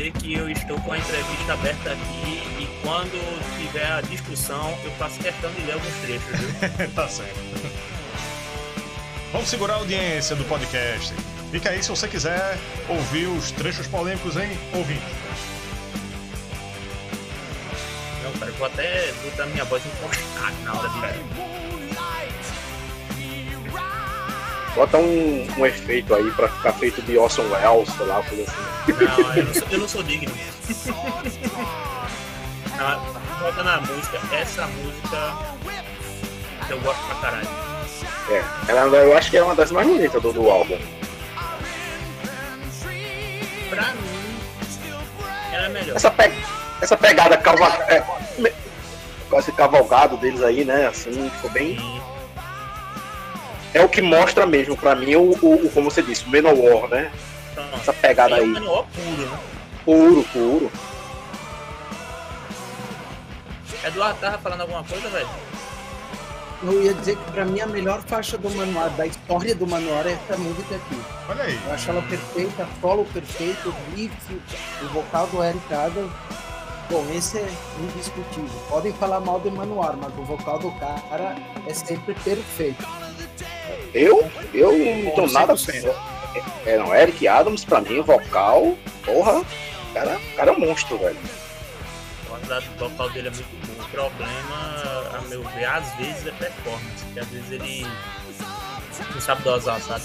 [0.04, 4.92] Dizer que eu estou com a entrevista aberta aqui e quando tiver a discussão eu
[4.92, 6.90] faço questão de ler alguns trechos, viu?
[6.96, 7.40] tá certo.
[9.32, 11.14] Vamos segurar a audiência do podcast.
[11.52, 12.58] Fica aí se você quiser
[12.90, 15.02] ouvir os trechos polêmicos, hein, ouvinte.
[18.24, 21.53] Não, cara, eu vou até botar minha voz encostada na hora de
[24.76, 29.06] Bota um, um efeito aí pra ficar feito de Orson Welles, sei lá, coisa assim.
[29.06, 30.34] Não, eu não sou, eu não sou digno.
[33.40, 35.34] Volta na música, essa música
[36.70, 37.48] eu gosto pra caralho.
[38.30, 40.80] É, ela, eu acho que é uma das mais bonitas do, do álbum.
[43.70, 44.38] Pra mim,
[45.52, 45.96] ela é melhor.
[45.96, 46.32] Essa, pe-
[46.82, 48.04] essa pegada calva, é,
[49.56, 50.88] cavalgado deles aí, né?
[50.88, 52.02] Assim, ficou bem.
[53.74, 56.88] É o que mostra mesmo pra mim o, o, o- como você disse, o Manowar,
[56.90, 57.12] né?
[57.54, 57.76] Pronto.
[57.76, 58.50] Essa pegada Aí é aí.
[58.50, 59.40] o manual puro, né?
[59.86, 60.72] Puro, puro.
[63.84, 65.28] Eduardo tava falando alguma coisa, velho?
[66.64, 70.02] Eu ia dizer que pra mim a melhor faixa do manual, da história do manual
[70.06, 71.02] é essa música aqui.
[71.28, 71.60] Olha aí.
[71.66, 74.14] Eu acho ela perfeita, solo perfeito, o riff,
[74.82, 76.12] o vocal do Eric Adams.
[76.90, 77.48] Bom, esse é
[77.82, 78.58] indiscutível.
[78.70, 81.36] Podem falar mal do manual, mas o vocal do cara
[81.68, 82.86] é sempre perfeito.
[83.94, 84.72] Eu, eu
[85.04, 85.54] não tô nada.
[85.54, 85.94] 100%.
[86.66, 89.44] É, não, Eric Adams, pra mim, vocal, porra,
[89.94, 91.18] cara, cara é um monstro, velho.
[92.26, 93.86] A qualidade do vocal dele é muito boa.
[93.86, 97.88] O problema, a meu ver, às vezes é performance, porque às vezes ele
[99.14, 100.04] não sabe dosar, sabe?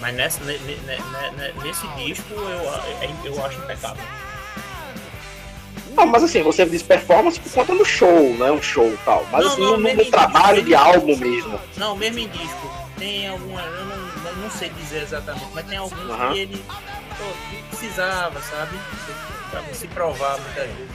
[0.00, 2.84] Mas nessa, ne- ne- ne- ne- nesse disco eu, a-
[3.24, 4.04] eu acho impecável.
[5.96, 8.50] Não, mas assim, você diz performance por conta do show, né?
[8.50, 9.24] Um show e tal.
[9.30, 11.60] Mas Não, assim, não, no, no trabalho em- de álbum mesmo.
[11.76, 12.70] Não, mesmo em disco.
[12.98, 13.60] Tem alguma.
[13.60, 16.32] Eu não, eu não sei dizer exatamente, mas tem alguns Aham.
[16.32, 16.64] que ele
[17.18, 17.24] pô,
[17.70, 18.78] precisava, sabe?
[19.50, 20.90] Pra se provar muitas vezes.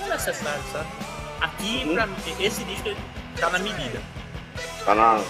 [0.00, 0.86] Não é necessário, sabe?
[1.40, 1.94] Aqui, Uhum.
[1.94, 2.90] pra mim, esse disco
[3.38, 4.00] tá na medida.
[4.84, 5.20] Tá na.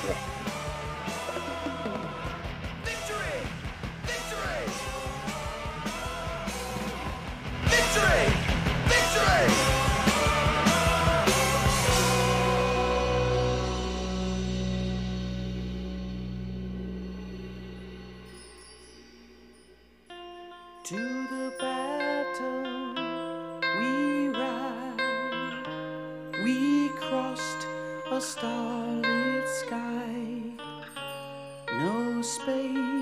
[20.84, 22.94] To the battle
[23.78, 24.04] we.
[26.42, 27.66] We crossed
[28.10, 30.52] a starlit sky.
[31.78, 32.93] No space,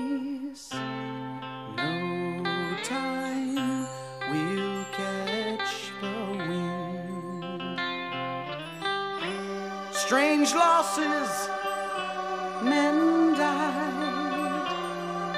[10.13, 11.49] Strange losses,
[12.61, 14.67] men died.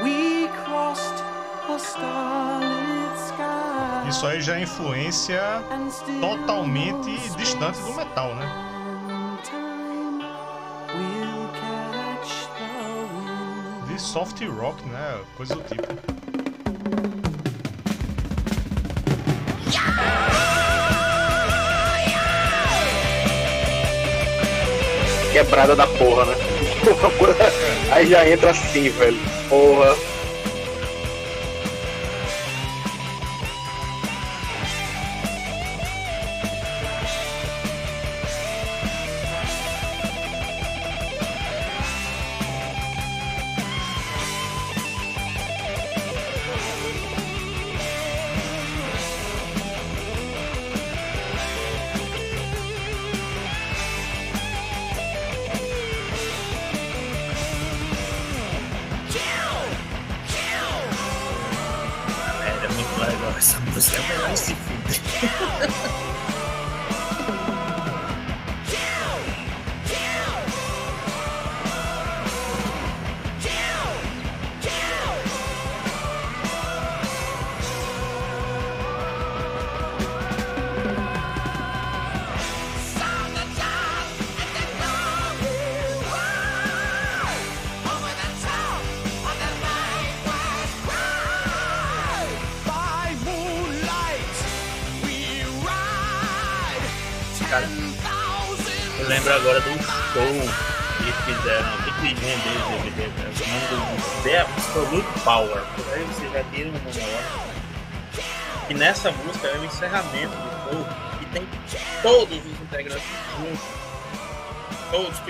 [0.03, 1.23] We crossed
[1.69, 4.09] a starlit sky.
[4.09, 5.41] Isso aí já é influência
[6.19, 8.51] totalmente distante do metal, né?
[13.87, 15.21] De soft rock, né?
[15.37, 16.24] Coisa do tipo.
[25.35, 26.35] Quebrada da porra, né?
[27.91, 29.19] Aí já entra assim, velho.
[29.49, 29.93] Porra.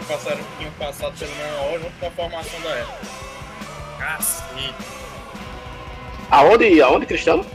[0.08, 3.00] Passaram, tinham passado pelo menor junto com a formação da época.
[4.00, 4.76] Cacete.
[6.32, 7.46] Aonde, aonde, Cristiano?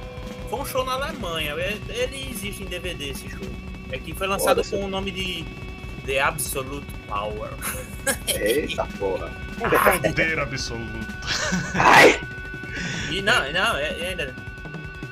[0.48, 1.53] Foi um show na Alemanha.
[1.53, 3.46] Ele, ele existe em DVD esse show.
[3.90, 5.44] É que foi lançado com o nome de
[6.07, 7.51] The Absolute Power.
[8.28, 9.30] Eita porra.
[10.03, 11.07] Poder absoluto.
[11.74, 12.20] Ai!
[13.11, 14.34] E não, não, é, é ainda.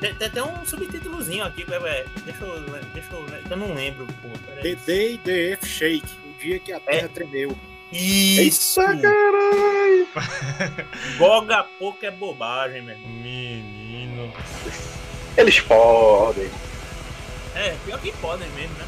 [0.00, 2.60] Tem, tem, tem um subtítulozinho aqui, é, é, deixa eu.
[2.94, 3.26] Deixa eu.
[3.50, 4.28] Eu não lembro, pô.
[4.62, 4.76] The.
[4.86, 7.56] Day the F Shake, o dia que a terra tremeu.
[7.92, 8.80] Isso!
[8.80, 10.08] Eita caralho!
[11.18, 13.10] Goga pouco é bobagem, meu irmão.
[13.10, 14.32] Menino.
[15.36, 16.50] Eles podem.
[17.54, 18.86] É, pior que podem mesmo, né?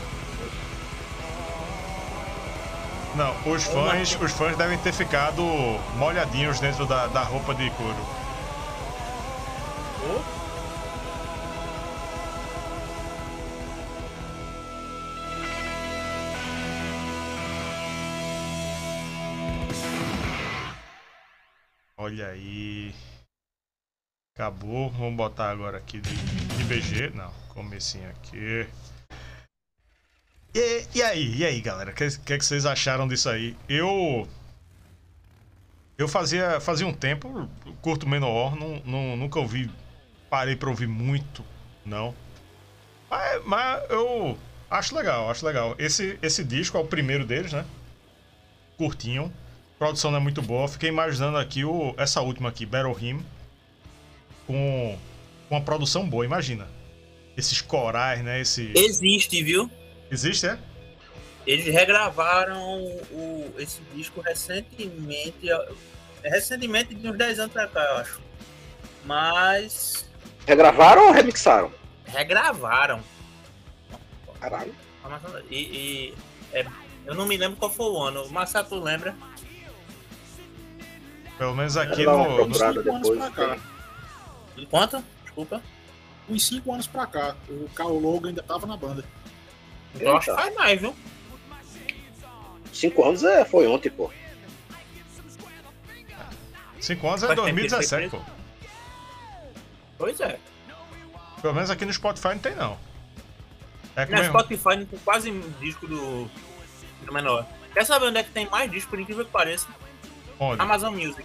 [3.15, 5.43] Não, os fãs, os fãs devem ter ficado
[5.97, 8.21] molhadinhos dentro da, da roupa de couro.
[22.11, 22.93] Olha aí.
[24.35, 24.91] Acabou.
[24.91, 27.11] Vamos botar agora aqui de, de BG.
[27.11, 28.67] Não, comecinho aqui.
[30.53, 31.93] E, e aí, e aí, galera?
[31.93, 33.57] O que, que, que vocês acharam disso aí?
[33.69, 34.29] Eu.
[35.97, 37.49] Eu fazia, fazia um tempo,
[37.81, 39.71] curto Menor, não, não, nunca ouvi.
[40.29, 41.45] Parei pra ouvir muito,
[41.87, 42.13] não.
[43.09, 44.37] Mas, mas eu
[44.69, 45.77] acho legal, acho legal.
[45.79, 47.65] Esse, esse disco é o primeiro deles, né?
[48.77, 49.33] Curtinho.
[49.81, 50.69] Produção não é muito boa.
[50.69, 53.25] Fiquei imaginando aqui o, essa última aqui, Battle Hymn.
[54.47, 54.99] Com,
[55.49, 56.69] com uma produção boa, imagina.
[57.35, 58.43] Esses corais, né?
[58.43, 58.71] Esse...
[58.77, 59.71] Existe, viu?
[60.11, 60.59] Existe, é?
[61.47, 62.61] Eles regravaram
[63.11, 65.49] o, esse disco recentemente.
[66.23, 68.21] Recentemente, de uns 10 anos pra cá, eu acho.
[69.07, 70.07] Mas.
[70.47, 71.73] Regravaram ou remixaram?
[72.05, 73.01] Regravaram.
[74.43, 74.75] Caralho.
[75.51, 75.57] E.
[75.57, 76.15] e
[76.53, 76.67] é,
[77.07, 78.25] eu não me lembro qual foi o ano.
[78.25, 79.17] O Massato lembra?
[81.41, 82.35] Pelo menos aqui no.
[82.35, 83.33] procurada cinco anos depois.
[83.33, 83.57] pra cá.
[84.55, 84.67] tem.
[84.67, 85.05] Quanto?
[85.25, 85.63] Desculpa.
[86.29, 89.03] Uns 5 anos pra cá, o Carl Logan ainda tava na banda.
[89.99, 90.95] Eu acho que faz mais, viu?
[92.71, 94.13] Cinco anos é, foi ontem, pô.
[96.79, 98.23] 5 anos é Faz tempo que ele foi 2017, pô.
[99.97, 100.39] Pois é.
[101.41, 102.79] Pelo menos aqui no Spotify não tem, não.
[103.97, 104.39] É mesmo.
[104.39, 106.31] Spotify não tem quase um disco do,
[107.07, 107.47] do menor.
[107.73, 109.67] Quer saber onde é que tem mais disco, por incrível que pareça?
[110.41, 110.63] Onde?
[110.63, 111.25] Amazon Music.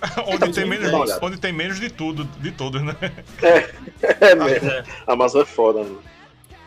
[0.26, 1.26] onde, tem menos, olhada.
[1.26, 2.94] onde tem menos de tudo, de todos, né?
[4.22, 4.70] É mesmo.
[4.70, 4.84] É.
[5.06, 6.02] Amazon é foda, mano.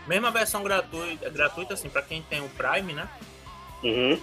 [0.05, 3.07] Mesma versão gratuita, gratuita assim, pra quem tem o Prime, né?
[3.81, 4.21] Uhum.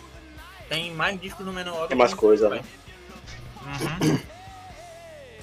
[0.68, 1.88] Tem mais disco no menor.
[1.88, 2.61] Tem mais coisa, né?
[3.62, 4.20] Uhum.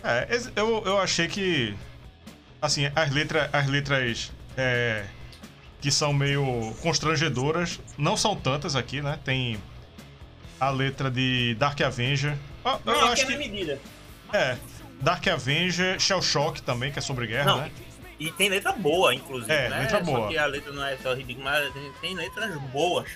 [0.07, 1.75] É, eu, eu achei que.
[2.61, 3.49] Assim, as letras.
[3.51, 4.31] As letras.
[4.55, 5.03] é,
[5.81, 7.79] que são meio constrangedoras.
[7.97, 9.19] Não são tantas aqui, né?
[9.23, 9.59] Tem
[10.59, 12.35] a letra de Dark Avenger.
[12.63, 13.37] Ah, eu Não, acho é que.
[13.37, 13.79] medida.
[14.33, 14.57] É.
[15.01, 17.57] Dark Avenger, Shell Shock também, que é sobre guerra, Não.
[17.61, 17.71] né?
[18.17, 19.79] E tem letra boa, inclusive, É, né?
[19.79, 20.27] letra Só boa.
[20.29, 23.09] que a letra não é só ridícula, mas tem, letras boas.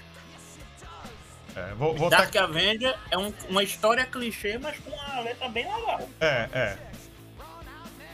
[1.55, 5.47] É, vou, vou Dark tá- Avenger é um- uma história clichê, mas com uma letra
[5.49, 6.07] bem legal.
[6.19, 6.77] É, é.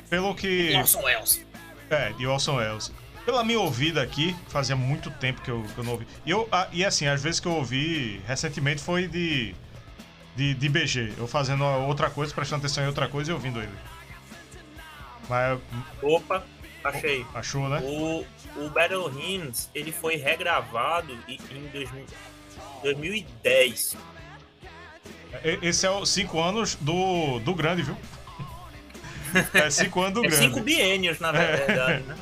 [0.09, 0.73] Pelo que.
[0.76, 1.45] Orson Welles.
[1.89, 2.91] É, de Orson Welles.
[3.26, 6.07] Pela minha ouvida aqui, fazia muito tempo que eu, que eu não ouvi.
[6.26, 9.55] E, eu, ah, e assim, às vezes que eu ouvi recentemente foi de,
[10.36, 11.13] de, de BG.
[11.17, 13.71] Eu fazendo outra coisa, prestando atenção em outra coisa e ouvindo ele.
[15.28, 15.59] Mas
[16.03, 16.43] Opa,
[16.84, 17.26] achei.
[17.34, 17.80] achou, né?
[17.84, 18.23] O,
[18.57, 22.05] o Battle Hymns, ele foi regravado em, em 2000
[22.84, 23.97] 2010.
[25.43, 27.97] E- Esse é o 5 anos do, do grande, viu?
[29.53, 30.45] É 5 anos do É grande.
[30.45, 32.15] cinco biênios, na verdade, né?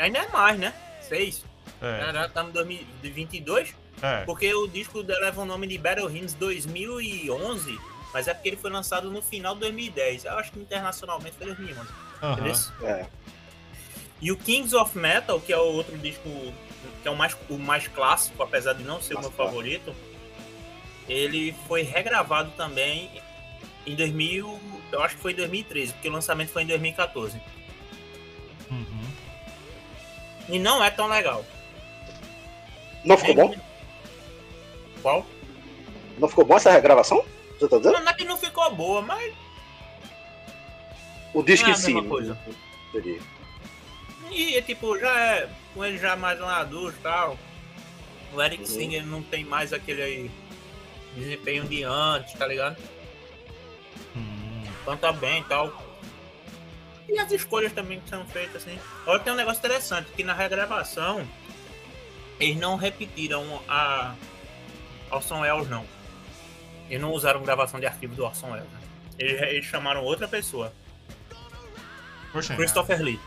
[0.00, 0.74] Ainda é mais, né?
[1.00, 1.44] Seis.
[1.80, 3.74] É, Já estamos em 2022.
[4.02, 4.24] é.
[4.24, 7.78] Porque o disco leva o nome de Battle Hymns 2011,
[8.12, 10.24] mas é porque ele foi lançado no final de 2010.
[10.24, 11.88] Eu acho que internacionalmente foi 2011.
[12.22, 12.32] aham.
[12.32, 12.54] entendeu?
[12.88, 13.06] É.
[14.20, 16.28] E o Kings of Metal, que é o outro disco
[17.02, 19.94] que é o mais, o mais clássico, apesar de não ser o meu favorito,
[21.08, 23.10] ele foi regravado também
[23.86, 24.60] em 2000,
[24.92, 27.40] eu acho que foi em 2013, porque o lançamento foi em 2014.
[30.50, 31.44] E não é tão legal.
[33.04, 33.54] Não ficou bom?
[35.02, 35.26] Qual?
[36.18, 37.24] Não ficou bom essa regravação?
[37.58, 37.94] Você tá dizendo?
[37.94, 39.32] Não, não é que não ficou boa, mas
[41.32, 41.94] O disco é em si.
[42.92, 43.20] Seria.
[44.30, 47.38] E, tipo, já é com ele já mais maduro e tal.
[48.32, 48.66] O Eric Uhum.
[48.68, 50.30] Singer não tem mais aquele aí
[51.16, 52.76] desempenho de antes, tá ligado?
[54.16, 54.62] Hum.
[54.84, 55.72] Canta bem e tal.
[57.12, 58.78] E as escolhas também que são feitas assim.
[59.06, 61.26] Olha, tem um negócio interessante, que na regravação
[62.38, 64.14] eles não repetiram a
[65.10, 65.84] Orson Welles, não.
[66.88, 68.68] Eles não usaram gravação de arquivo do Orson Welles.
[68.70, 68.78] né?
[69.18, 70.72] Eles, eles chamaram outra pessoa,
[72.32, 73.20] Poxa, Christopher Lee.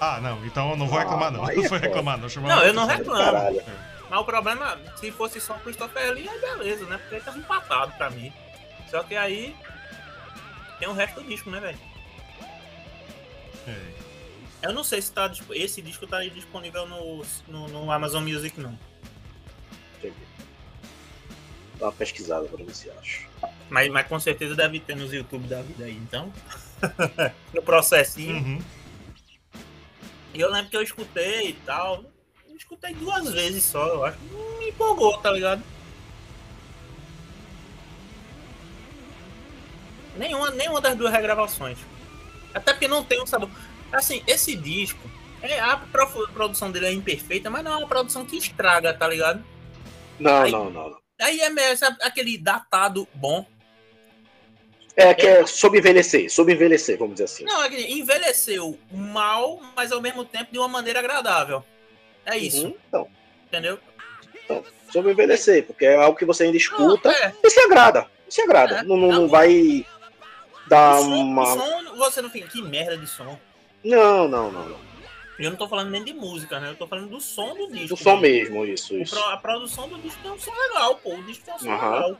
[0.00, 1.44] Ah, não, então eu não vou Ah, reclamar, não.
[1.46, 1.86] aí Não é vou foda.
[1.86, 2.28] reclamar, não.
[2.28, 3.24] Chamar Não, eu não reclamo.
[3.24, 3.62] Caralho.
[4.10, 6.98] Mas o problema, se fosse só o Christopher Lee, aí beleza, né?
[6.98, 8.32] Porque ele tava empatado pra mim.
[8.90, 9.54] Só que aí
[10.78, 11.78] tem o resto do disco, né, velho?
[13.66, 14.12] É.
[14.62, 18.78] Eu não sei se tá, esse disco tá disponível no, no, no Amazon Music, não.
[19.98, 20.14] Entendi.
[21.78, 23.28] Dá uma pesquisada pra ver se acho.
[23.68, 26.32] Mas, mas com certeza deve ter nos YouTube da vida aí, então.
[27.52, 28.36] no processinho.
[28.36, 28.62] Uhum.
[30.34, 32.04] E eu lembro que eu escutei e tal.
[32.48, 34.18] Eu escutei duas vezes só, eu acho.
[34.58, 35.62] Me empolgou, tá ligado?
[40.16, 41.78] Nenhuma, nenhuma das duas regravações.
[42.54, 43.48] Até porque não tem um sabor.
[43.92, 48.24] Assim, esse disco, é, a pro- produção dele é imperfeita, mas não é uma produção
[48.24, 49.44] que estraga, tá ligado?
[50.18, 50.96] Não, Aí- não, não.
[51.20, 53.46] Aí é mesmo, aquele datado bom.
[54.96, 57.44] É que é sob envelhecer, sob envelhecer, vamos dizer assim.
[57.44, 61.64] Não, é que envelheceu mal, mas ao mesmo tempo de uma maneira agradável.
[62.26, 63.08] É isso, Uhum, Então,
[63.46, 63.78] entendeu?
[64.92, 67.34] sob envelhecer, porque é algo que você ainda escuta Não, é.
[67.42, 68.06] e se agrada.
[68.28, 68.78] Se agrada.
[68.80, 69.86] É, não não, tá não vai
[70.76, 71.42] O som, uma.
[71.42, 72.48] o som, você não fica.
[72.48, 73.38] Que merda de som.
[73.84, 74.92] Não, não, não, não.
[75.38, 76.70] Eu não tô falando nem de música, né?
[76.70, 77.96] Eu tô falando do som do disco.
[77.96, 78.20] Do som né?
[78.22, 79.14] mesmo, isso, isso.
[79.14, 81.14] pro- a produção do disco tem um som legal, pô.
[81.14, 82.16] O disco tem um som legal.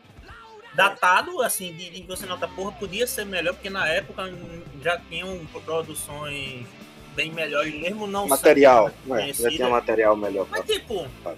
[0.74, 4.32] Datado, assim, de, de você nota, porra, podia ser melhor, porque na época
[4.82, 6.66] já tinham produções
[7.14, 9.32] bem melhores, mesmo não Material, né?
[9.34, 10.46] Já tinha material melhor.
[10.46, 10.60] Pra...
[10.60, 11.06] Mas tipo.
[11.22, 11.34] Tá.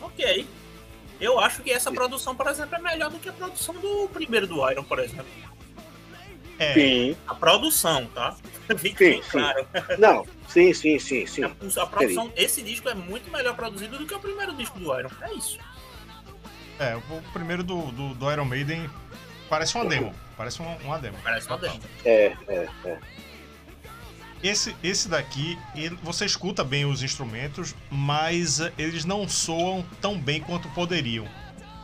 [0.00, 0.46] Ok.
[1.22, 4.44] Eu acho que essa produção, por exemplo, é melhor do que a produção do primeiro
[4.46, 5.24] do Iron, por exemplo.
[6.58, 8.36] É, Sim, A produção, tá?
[8.76, 9.66] Fica Sim, claro.
[9.98, 11.42] não, sim, sim, sim, sim.
[11.44, 14.98] A, a produção, esse disco é muito melhor produzido do que o primeiro disco do
[14.98, 15.10] Iron.
[15.22, 15.58] É isso.
[16.80, 18.90] é, o primeiro do, do, do Iron Maiden
[19.48, 20.12] parece uma demo.
[20.36, 21.16] Parece uma, uma demo.
[21.22, 21.80] Parece uma demo.
[22.04, 22.98] É, é, é.
[24.42, 30.18] Esse, esse daqui, ele- você escuta bem os instrumentos, mas eh, eles não soam tão
[30.18, 31.26] bem quanto poderiam.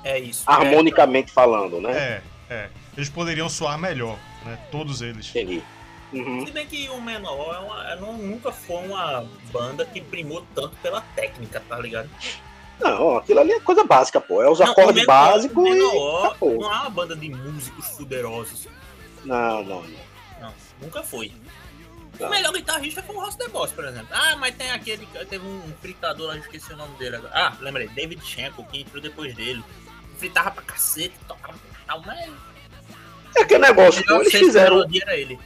[0.04, 0.42] É isso.
[0.46, 1.92] Harmonicamente falando, né?
[1.92, 2.68] É, é.
[2.96, 4.58] Eles poderiam soar melhor, né?
[4.72, 5.28] Todos eles.
[5.30, 5.62] Entendi.
[6.12, 6.44] Uhum.
[6.46, 10.74] Se bem que o Menor é uma- não- nunca foi uma banda que primou tanto
[10.82, 12.08] pela técnica, tá ligado?
[12.80, 14.42] Não, aquilo ali é coisa básica, pô.
[14.42, 15.70] É os Não, acordes Menor- básicos o e.
[15.70, 16.60] Menor acabou.
[16.60, 18.66] não é uma banda de músicos fuderosos.
[19.24, 20.08] Não, não, não.
[20.40, 21.32] Não, nunca foi.
[22.20, 24.08] O melhor guitarrista foi o Ross The Boss, por exemplo.
[24.10, 25.06] Ah, mas tem aquele.
[25.28, 27.32] Teve um fritador lá, eu esqueci o nome dele agora.
[27.34, 29.62] Ah, lembrei, David Schenkel, que entrou depois dele.
[30.18, 32.30] Fritava pra cacete, tocava tal, mas.
[33.36, 34.84] É aquele negócio, pô, melhor eles fizeram.
[35.02, 35.38] era ele.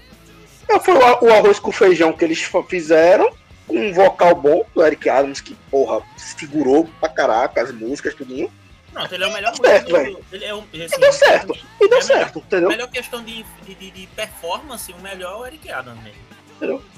[0.68, 3.34] É, Foi o arroz com feijão que eles fizeram,
[3.66, 8.50] com um vocal bom do Eric Adams, que, porra, segurou pra caraca as músicas, tudinho.
[8.92, 10.24] Pronto, ele é o melhor Tá certo, velho.
[10.30, 10.62] Ele é.
[10.72, 11.54] E Assim, deu certo.
[11.80, 12.68] E deu É certo, entendeu?
[12.68, 16.20] melhor questão de, de, de- de performance, o melhor é o Eric Adams mesmo.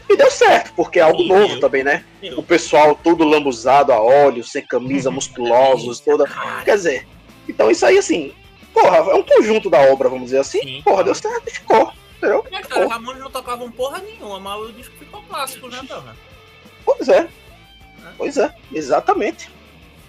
[0.09, 2.05] E deu certo, porque é algo Sim, novo eu- também, né?
[2.23, 6.25] Eu- O pessoal todo lambuzado a óleo, sem camisa, musculosos, toda.
[6.65, 7.07] Quer dizer,
[7.49, 8.33] então isso aí, assim,
[8.73, 10.61] porra, é um conjunto da obra, vamos dizer assim.
[10.61, 10.83] Sim.
[10.83, 12.45] Porra, deu certo e ficou, entendeu?
[12.51, 16.15] Mas, cara, Ramones não tocavam porra nenhuma, mas o disco ficou clássico, né, Dona?
[16.85, 17.27] Pois é.
[18.19, 19.51] Pois é, exatamente.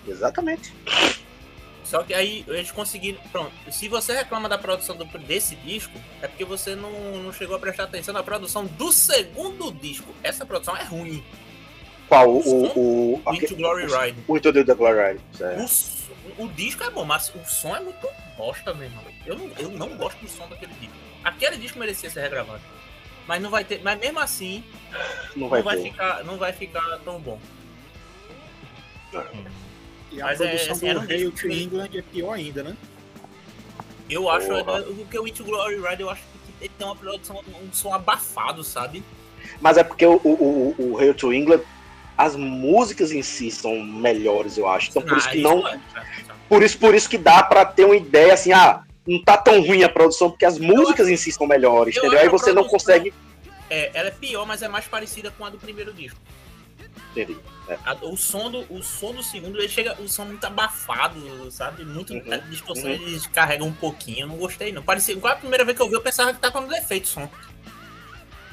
[0.07, 0.73] Exatamente.
[1.85, 3.19] Só que aí eles conseguiram.
[3.31, 7.55] Pronto, se você reclama da produção do- desse disco, é porque você não, não chegou
[7.55, 10.07] a prestar atenção na produção do segundo disco.
[10.23, 11.23] Essa produção é ruim.
[12.07, 12.29] Qual?
[12.29, 12.65] O.
[12.77, 14.17] o, o Into Glory Ride.
[14.27, 15.21] O Into the Glory Ride.
[16.39, 18.07] O, o disco é bom, mas o som é muito
[18.37, 19.03] bosta, meu irmão.
[19.25, 20.95] Eu não, eu não gosto do som daquele disco.
[21.23, 22.61] Aquele disco merecia ser regravado.
[23.27, 23.81] Mas não vai ter.
[23.83, 24.63] Mas mesmo assim,
[25.35, 25.83] Não vai não vai ter.
[25.83, 27.39] ficar, não vai ficar tão bom.
[30.15, 32.75] E a Mas é, produção assim, um do Hail to England é pior ainda, né?
[34.09, 34.81] Eu acho Porra.
[34.81, 37.93] o que o Into Glory Ride, eu acho que ele tem uma produção, um som
[37.93, 39.03] abafado, sabe?
[39.59, 41.61] Mas é porque o, o, o, o Hail to England,
[42.17, 44.89] as músicas em si são melhores, eu acho.
[44.89, 45.67] Então por isso Ah, que não.
[45.67, 45.79] é.
[46.47, 49.59] Por isso, por isso que dá pra ter uma ideia assim, ah, não tá tão
[49.61, 52.19] ruim a produção, porque as músicas em si são melhores, eu entendeu?
[52.19, 53.13] Aí você não produção- consegue.
[53.69, 56.19] É, ela é pior, mas é mais parecida com a do primeiro disco.
[57.11, 57.37] Entendi.
[57.67, 57.77] É.
[58.03, 61.19] O, som do, o som do segundo, ele chega, o som muito abafado,
[61.51, 61.83] sabe?
[61.83, 62.95] Muito, Uhum, a distorção uhum.
[62.95, 64.83] eles carregam um pouquinho, eu não gostei não.
[64.83, 67.07] Parecia, qual a primeira vez que eu vi, eu pensava que tá com defeito o
[67.07, 67.29] som.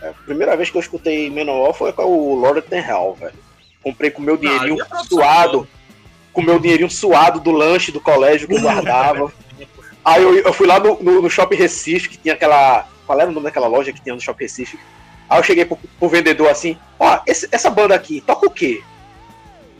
[0.00, 3.14] É, a primeira vez que eu escutei Menor foi com o Lord of the Hell,
[3.20, 3.34] velho.
[3.82, 5.68] Comprei com meu dinheirinho suado,
[6.32, 9.32] com meu dinheirinho suado do lanche do colégio que eu guardava.
[10.04, 12.88] Aí eu, eu fui lá no, no, no Shopping Recife, que tinha aquela.
[13.06, 14.78] Qual era o nome daquela loja que tinha no Shopping Recife?
[15.28, 18.82] Aí eu cheguei pro, pro vendedor assim, ó, esse- essa banda aqui, toca o quê?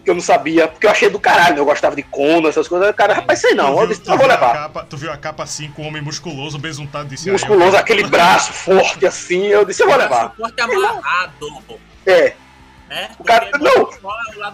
[0.04, 1.60] Que eu não sabia, porque eu achei do caralho, né?
[1.60, 2.88] eu gostava de Conan, essas coisas.
[2.90, 4.52] O cara, rapaz, sei não, tu eu viu, eu vou levar.
[4.52, 8.02] capa, tu viu a capa assim com um homem musculoso, besuntado disse aí, Musculoso, aquele
[8.04, 10.30] braço forte assim, eu disse, eu vou levar.
[10.30, 11.62] Suporte amarrado,
[12.06, 12.34] É,
[12.88, 13.10] né?
[13.18, 13.90] O cara- Porque não.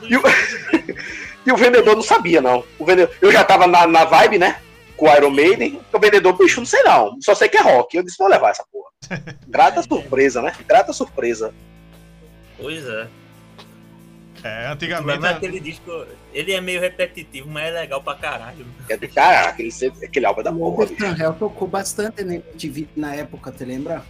[0.09, 0.23] E o-.
[1.47, 2.63] E o vendedor não sabia, não.
[2.79, 4.57] O vendedor, eu já tava na, na vibe, né?
[4.99, 5.81] Com o Iron Maiden.
[5.93, 7.17] O vendedor, bicho, não sei não.
[7.23, 7.97] Só sei que é rock.
[7.97, 8.91] Eu disse, vou levar essa porra.
[9.49, 10.53] Grata surpresa, né?
[10.67, 11.55] Grata surpresa.
[12.59, 13.09] Pois é.
[14.45, 15.27] É, Mas antigamente.
[15.27, 18.65] aquele disco, ele é meio repetitivo, mas é legal pra caralho.
[18.89, 19.71] É do cara, aquele,
[20.05, 20.85] aquele álbum é da O porra.
[20.85, 24.05] Overton Hell tocou bastante na MTV na época, te lembra?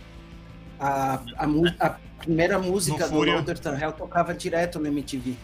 [0.78, 1.46] A, a,
[1.80, 3.44] a primeira música No do Fúria.
[3.80, 5.34] Hell tocava direto na MTV.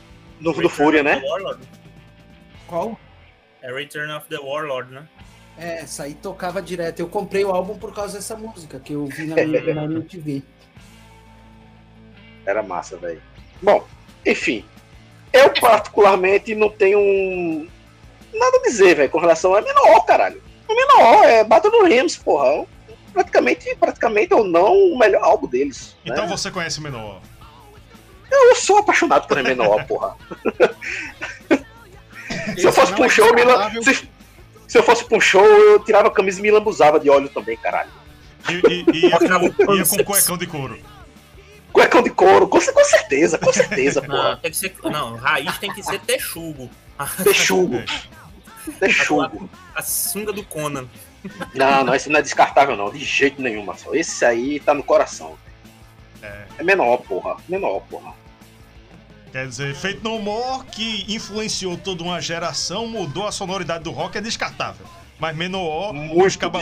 [0.41, 1.23] No, no Fúria, né?
[1.25, 1.67] Warlord.
[2.67, 2.99] Qual?
[3.63, 5.09] É Return of the Warlord, né?
[5.57, 7.01] É, essa aí tocava direto.
[7.01, 9.37] Eu comprei o álbum por causa dessa música que eu vi na,
[9.75, 10.43] na MTV.
[12.47, 13.23] Era massa, velho.
[13.63, 13.87] Bom,
[14.27, 14.65] enfim.
[15.33, 17.69] Eu, particularmente, não tenho um-
[18.33, 20.43] nada a dizer, velho, com relação a menor, caralho.
[20.69, 22.67] O menor é Battle no Rams, porra.
[23.13, 25.97] Praticamente, praticamente ou não, o melhor álbum deles.
[26.05, 26.13] né?
[26.13, 27.21] Então você conhece o menor.
[28.31, 30.17] Eu sou apaixonado por menor, porra.
[32.59, 33.83] Se eu fosse não é show, me descartável.
[33.83, 34.09] se,
[34.69, 37.29] se eu fosse pra um show, eu tirava a camisa e me lambuzava de óleo
[37.29, 37.91] também, caralho.
[38.49, 40.79] E, e- e ia, com, ia com cuecão de couro.
[41.73, 44.37] Cuecão de couro, com, com certeza, com certeza, Não, porra.
[44.41, 44.75] tem que ser.
[44.85, 46.71] Não, raiz tem que ser texugo.
[47.25, 48.73] Texugo, É.
[48.79, 49.51] texugo.
[49.75, 50.87] A sunga do Conan.
[51.55, 53.97] Não, não, esse não é descartável, não, de jeito nenhum, Marcelo.
[53.97, 55.37] Esse aí tá no coração.
[56.23, 56.45] É.
[56.59, 57.37] É menor, porra.
[57.49, 58.13] Menor, porra.
[59.35, 64.17] Quer dizer, Feito No More, que influenciou toda uma geração, mudou a sonoridade do rock,
[64.17, 64.87] é descartável.
[65.19, 66.61] Mas Menor, os caba,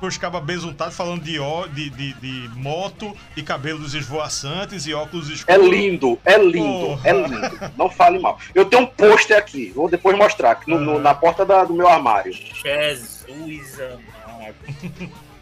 [0.00, 5.28] os caba besuntados falando de, ó, de, de, de moto e cabelos esvoaçantes e óculos
[5.30, 5.68] É escuros.
[5.68, 7.00] lindo, é lindo, Porra.
[7.10, 7.60] é lindo.
[7.76, 8.38] Não fale mal.
[8.54, 11.86] Eu tenho um pôster aqui, vou depois mostrar, no- no- na porta da- do meu
[11.88, 12.32] armário.
[12.32, 14.54] Jesus amado.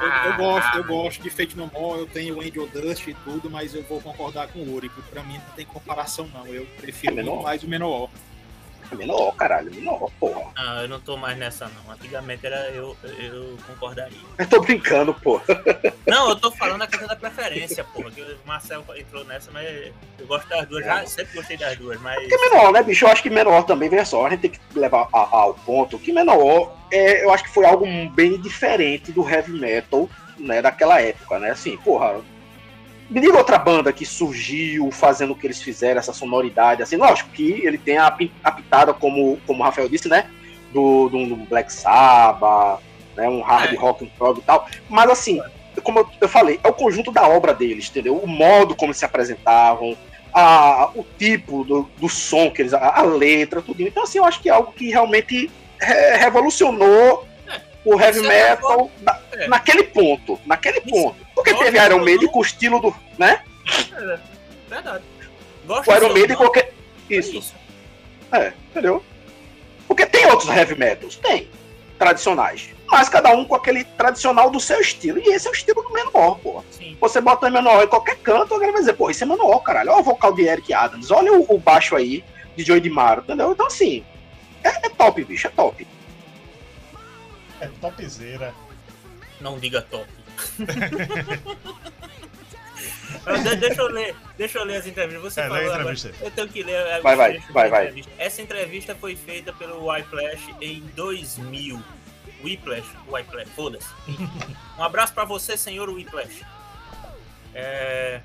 [0.00, 3.14] Eu, eu gosto, eu gosto de Fate No More, eu tenho o Angel Dust e
[3.14, 6.46] tudo, mas eu vou concordar com o Uri, que pra mim não tem comparação não.
[6.46, 8.10] Eu prefiro É muito mais o Menor.
[8.94, 10.50] É menor, caralho, menor, porra.
[10.56, 11.92] Não, eu não tô mais nessa não.
[11.92, 14.16] Antigamente era eu, eu concordaria.
[14.38, 15.42] Eu tô brincando, porra.
[16.06, 18.10] Não, eu tô falando a questão da preferência, porra.
[18.10, 19.68] Que o Marcel entrou nessa, mas
[20.18, 20.84] eu gosto das duas.
[20.84, 22.18] Já sempre gostei das duas, mas.
[22.20, 23.04] Porque menor, né, bicho?
[23.04, 25.98] Eu acho que menor também, veja só, a gente tem que levar a- ao ponto
[25.98, 31.00] que menor, é, eu acho que foi algo bem diferente do heavy metal, né, daquela
[31.00, 31.50] época, né?
[31.50, 32.20] Assim, porra.
[33.14, 37.30] Me diga outra banda que surgiu fazendo o que eles fizeram, essa sonoridade, assim, lógico
[37.30, 40.28] que ele tem a, pitada, como, como o Rafael disse, né?
[40.72, 42.80] Do, do, do Black Sabbath,
[43.16, 43.28] né?
[43.28, 43.76] Um hard É.
[43.76, 44.66] rock and prog e tal.
[44.88, 45.40] Mas assim,
[45.84, 48.16] como eu, eu falei, é o conjunto da obra deles, entendeu?
[48.16, 49.96] O modo como eles se apresentavam,
[50.32, 52.74] a, o tipo do, do som que eles.
[52.74, 53.80] A, a letra, tudo.
[53.80, 55.48] Então, assim, eu acho que é algo que realmente
[55.80, 57.24] re- revolucionou
[57.84, 59.48] o heavy é metal na- É.
[59.48, 60.38] naquele ponto.
[60.46, 60.90] Naquele Isso.
[60.90, 61.16] ponto.
[61.34, 62.94] Porque Gosto teve Iron Maiden com o estilo do.
[63.18, 63.42] né?
[64.68, 65.04] Verdade.
[65.66, 66.72] Gosto O Iron Maiden qualquer.
[67.10, 67.36] é Isso.
[67.36, 67.54] isso.
[68.32, 69.02] É, entendeu?
[69.86, 71.48] Porque tem outros heavy metals, tem.
[71.98, 72.70] Tradicionais.
[72.90, 75.18] Mas cada um com aquele tradicional do seu estilo.
[75.18, 76.62] E esse é o estilo do Menor, pô.
[76.70, 76.96] Sim.
[77.00, 79.90] Você bota Menor em qualquer canto, alguém vai dizer, pô, isso é Menor, caralho.
[79.90, 82.24] Olha o vocal de Eric Adams, olha o, o baixo aí
[82.56, 83.52] de Joey DiMaggio, entendeu?
[83.52, 84.04] Então, assim,
[84.62, 85.86] é, é top, bicho, é top.
[87.60, 88.54] É topzera.
[89.40, 90.08] Não diga top.
[93.42, 95.32] De- deixa eu ler, deixa eu ler as entrevistas.
[95.32, 95.94] Você É, falou agora.
[96.20, 96.76] Eu tenho que ler.
[96.76, 97.82] a- Vai, vai, vai, vai.
[97.84, 98.12] entrevista.
[98.18, 101.82] Essa entrevista foi feita pelo Whiplash em 2000.
[102.42, 103.86] Whiplash, Whiplash, foda-se.
[104.78, 106.42] Um abraço pra você, senhor Whiplash.
[107.54, 108.20] É,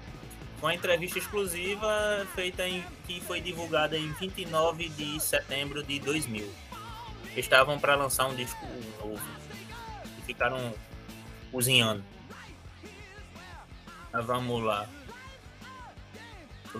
[0.61, 6.51] uma entrevista exclusiva feita em que foi divulgada em 29 de setembro de 2000.
[7.35, 8.65] Estavam para lançar um disco
[8.99, 9.21] novo
[10.17, 10.73] e ficaram
[11.51, 12.03] cozinhando.
[14.11, 14.87] Mas vamos lá.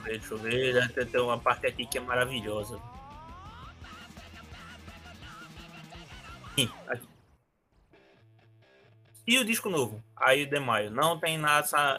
[0.04, 1.22] Deixa eu ver, deixa eu ver.
[1.22, 2.80] Uma parte aqui que é maravilhosa.
[9.30, 10.04] E o disco novo?
[10.18, 10.90] Aí de maio.
[10.90, 11.40] Não tem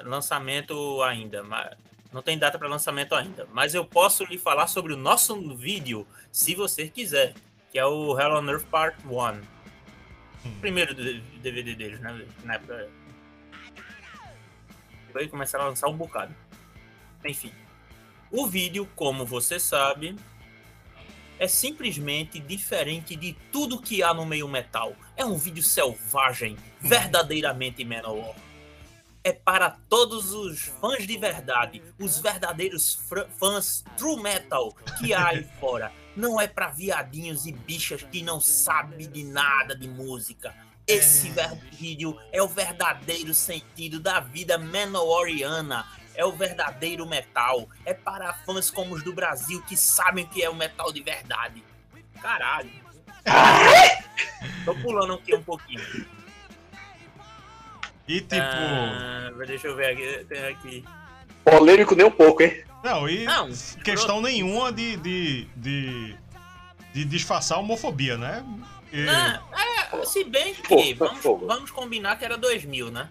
[0.04, 1.44] lançamento ainda.
[1.44, 1.76] Mas,
[2.12, 3.46] não tem data para lançamento ainda.
[3.52, 7.34] Mas eu posso lhe falar sobre o nosso vídeo, se você quiser.
[7.70, 9.40] Que é o Hell on Earth Part 1.
[10.60, 12.26] Primeiro D- DVD deles, né?
[12.44, 12.88] Na época.
[15.12, 16.34] Vai começar a lançar um bocado.
[17.24, 17.52] Enfim.
[18.30, 20.16] O vídeo, como você sabe,
[21.38, 24.94] é simplesmente diferente de tudo que há no meio metal.
[25.16, 28.34] É um vídeo selvagem, verdadeiramente Manowar.
[29.22, 32.98] É para todos os fãs de verdade, os verdadeiros
[33.38, 35.92] fãs true metal que há aí fora.
[36.16, 40.54] Não é para viadinhos e bichas que não sabem de nada de música.
[40.86, 45.86] Esse ver- vídeo é o verdadeiro sentido da vida manowariana.
[46.14, 47.68] É o verdadeiro metal.
[47.86, 51.02] É para fãs como os do Brasil que sabem o que é o metal de
[51.02, 51.62] verdade.
[52.20, 52.70] Caralho.
[54.64, 55.80] Tô pulando aqui um pouquinho.
[58.08, 58.34] E tipo.
[58.34, 60.24] Ah, deixa eu ver aqui.
[60.24, 60.84] Tem aqui.
[61.44, 62.64] Polêmico nem um pouco, hein?
[62.82, 63.48] Não, e Não,
[63.84, 66.16] questão nenhuma de, de, de,
[66.94, 68.44] de disfarçar a homofobia, né?
[68.92, 69.42] E- Ah,
[69.92, 71.46] é, se bem que tá vamos, fogo.
[71.46, 73.08] vamos combinar que era 2000, né?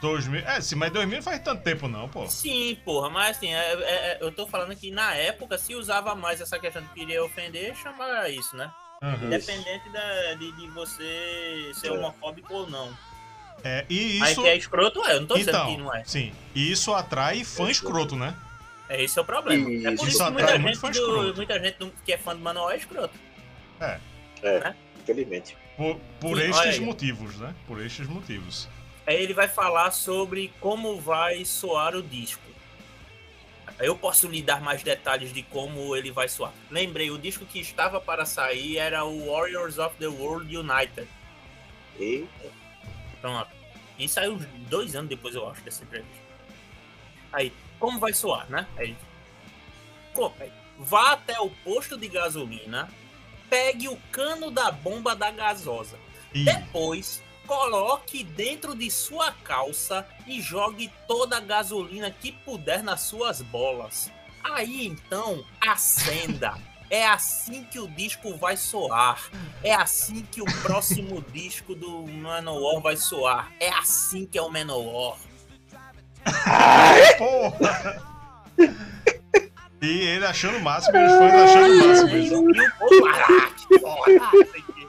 [0.00, 2.26] 2000, é, sim, mas 2000 não faz tanto tempo não, pô.
[2.26, 6.14] Sim, porra, mas assim, é- é- é- eu tô falando que na época se usava
[6.14, 8.70] mais essa questão de querer ofender, chamava isso, né?
[9.02, 9.26] Uhum.
[9.26, 11.92] Independente da- de, de você ser É.
[11.92, 12.92] homofóbico ou não.
[13.64, 14.42] É, e Mas isso.
[14.42, 15.14] que é escroto, é.
[15.14, 16.04] Eu não tô dizendo Então, que não é.
[16.04, 16.32] sim.
[16.54, 18.34] E isso atrai fã escroto, né?
[18.88, 19.62] É esse é o problema.
[19.62, 22.18] é por Isso, isso isso que muita gente, muito fã do- muita gente que é
[22.18, 23.14] fã do Manuel é escroto.
[25.00, 25.56] Infelizmente.
[25.76, 27.54] Por, por estes motivos, né?
[27.66, 28.68] Por estes motivos.
[29.06, 32.42] Aí ele vai falar sobre como vai soar o disco.
[33.80, 36.52] Eu posso lhe dar mais detalhes de como ele vai soar.
[36.70, 41.08] Lembrei, o disco que estava para sair era o Warriors of the World United.
[41.98, 42.24] E
[43.22, 43.48] Pronto.
[43.98, 44.36] E saiu
[44.68, 46.22] dois anos depois, eu acho, dessa entrevista.
[47.32, 48.66] Aí, como vai soar, né?
[48.76, 48.94] Aí,
[50.78, 52.90] vá até o posto de gasolina,
[53.48, 55.98] pegue o cano da bomba da gasosa.
[56.34, 63.02] E Depois, coloque dentro de sua calça e jogue toda a gasolina que puder nas
[63.02, 64.10] suas bolas.
[64.42, 66.58] Aí então, acenda.
[66.92, 69.18] É assim que o disco vai soar.
[69.64, 73.50] É assim que o próximo disco do Manowar vai soar.
[73.58, 75.16] É assim que é o Manowar.
[77.16, 78.02] porra!
[79.80, 82.08] e ele achando o máximo, e os fãs achando o máximo.
[82.10, 82.42] E isso.
[82.42, 84.86] o e o povo, "Ah, que porra, isso aqui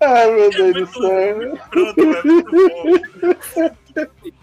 [0.00, 1.16] Ai, meu é Deus do céu.
[1.16, 1.62] é muito
[3.64, 3.76] bom."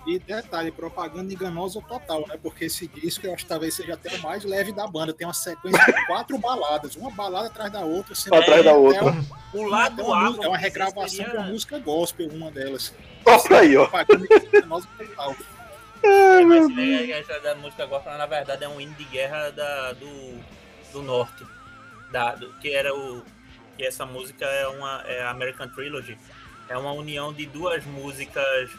[0.08, 2.38] E detalhe, propaganda enganosa total, né?
[2.42, 5.14] Porque esse disco eu acho que talvez seja até o mais leve da banda.
[5.14, 9.04] Tem uma sequência de quatro baladas, uma balada atrás da outra, sendo Atrás da outra.
[9.06, 10.46] uma- O lado uma, A.
[10.46, 12.94] é uma regravação seria- de uma música gospel, uma delas.
[13.26, 13.88] Olha aí, ó.
[13.88, 15.36] Propaganda enganosa total.
[16.02, 20.40] É, mas da música gospel, na verdade, é um hino de guerra da, do,
[20.94, 21.46] do norte.
[22.12, 23.24] Da, do- que era o.
[23.78, 25.04] Que essa música é uma.
[25.06, 26.18] É a American Trilogy.
[26.70, 28.70] É uma união de duas músicas.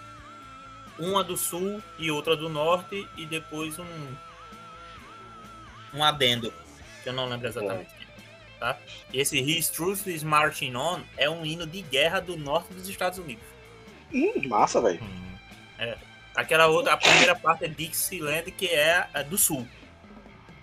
[0.99, 3.07] Uma do sul e outra do norte.
[3.16, 4.14] E depois um.
[5.95, 6.53] Um adendo.
[7.03, 7.91] Que eu não lembro exatamente.
[8.59, 8.76] Tá?
[9.12, 12.88] E esse His Truth is Marching On é um hino de guerra do norte dos
[12.88, 13.45] Estados Unidos.
[14.12, 15.03] Hum, massa, velho.
[15.03, 15.95] Hum.
[16.34, 19.66] Aquela outra, a primeira parte é Dixieland, que é a do sul.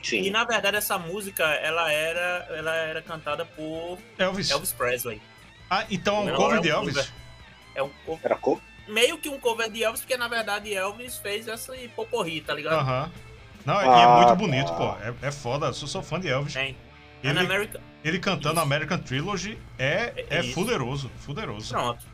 [0.02, 0.30] E Sim.
[0.30, 4.50] na verdade essa música ela era, ela era cantada por Elvis.
[4.52, 5.22] Elvis Presley.
[5.70, 6.96] Ah, então é um cover é de Elvis?
[6.96, 7.12] cover.
[7.76, 8.62] É um co- Era cor?
[8.88, 12.80] Meio que um cover de Elvis, porque na verdade Elvis fez essa poporri, tá ligado?
[12.80, 13.12] Aham.
[13.66, 14.96] Não, e é Ah, muito bonito, pô.
[15.02, 15.68] É, é foda.
[15.68, 16.54] Eu sou, sou fã de Elvis.
[16.54, 16.78] Tem.
[17.22, 17.82] Ele, American.
[18.04, 18.64] ele cantando Isso.
[18.64, 21.12] American Trilogy é, É é fuderoso.
[21.20, 21.74] Fuderoso.
[21.74, 22.06] Pronto.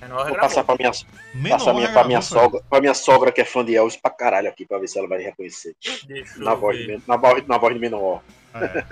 [0.00, 0.90] Menor Vou passar pra minha,
[1.32, 4.10] Menor passar minha, pra, minha sogra, pra minha sogra que é fã de Elvis pra
[4.10, 5.76] caralho aqui, pra ver se ela vai reconhecer.
[6.06, 8.20] Deixa Na voz, de, na, voz, na voz de Menor.
[8.54, 8.84] É.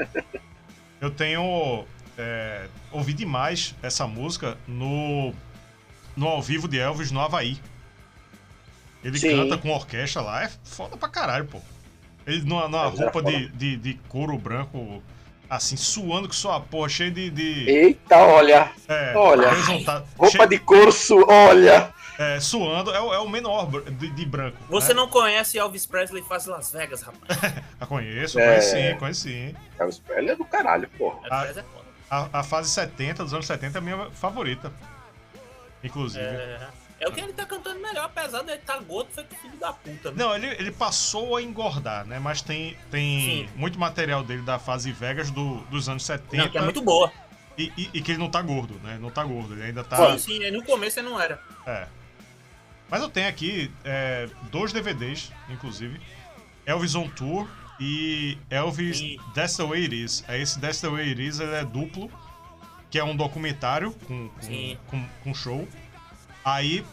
[1.00, 1.84] Eu tenho
[2.16, 5.32] é, ouvi demais essa música no,
[6.20, 7.58] no ao vivo de Elvis no Havaí.
[9.02, 9.34] Ele Sim.
[9.34, 11.58] canta com orquestra lá, é foda pra caralho, pô.
[12.26, 15.02] Ele numa, numa era roupa de, de, de couro branco,
[15.48, 17.30] assim, suando que só a porra, cheio de.
[17.30, 18.70] de Eita, olha.
[18.86, 19.48] é, olha.
[19.50, 21.94] Roupa cheio- de couro, su- olha.
[22.18, 24.58] é, suando, é, o- é o menor de, de branco.
[24.68, 24.94] Você né?
[25.00, 27.40] não conhece Elvis Presley faz Las Vegas, rapaz.
[27.80, 28.46] Ah, conheço, É.
[28.46, 29.54] conheço sim, conheço sim.
[29.78, 31.20] Elvis Presley é do caralho, porra.
[31.20, 31.80] Presley é foda.
[32.10, 34.70] A, a fase 70, dos anos 70, é a minha favorita.
[35.82, 36.24] Inclusive.
[36.24, 36.68] É,
[37.00, 39.72] é o que ele tá cantando melhor, apesar de ele estar gordo, foi filho da
[39.72, 40.10] puta.
[40.10, 40.16] né?
[40.22, 42.18] Não, ele, ele passou a engordar, né?
[42.18, 43.48] Mas tem, tem Sim.
[43.56, 46.36] muito material dele da fase Vegas do, dos anos 70.
[46.36, 47.10] Não, que é muito boa.
[47.56, 48.98] e, e- e que ele não tá gordo, né?
[49.00, 50.18] Não tá gordo, ele ainda tá.
[50.18, 51.40] Sim, sim, no começo ele não era.
[51.66, 51.86] É.
[52.90, 56.00] Mas eu tenho aqui é, dois DVDs, inclusive.
[56.66, 57.48] Elvis on Tour
[57.80, 59.16] e Elvis Sim.
[59.34, 60.24] That's the Way It Is.
[60.28, 62.10] É Esse That's the Way It Is ele é duplo,
[62.90, 65.68] que é um documentário com, com, com, com show.
[66.44, 66.84] Aí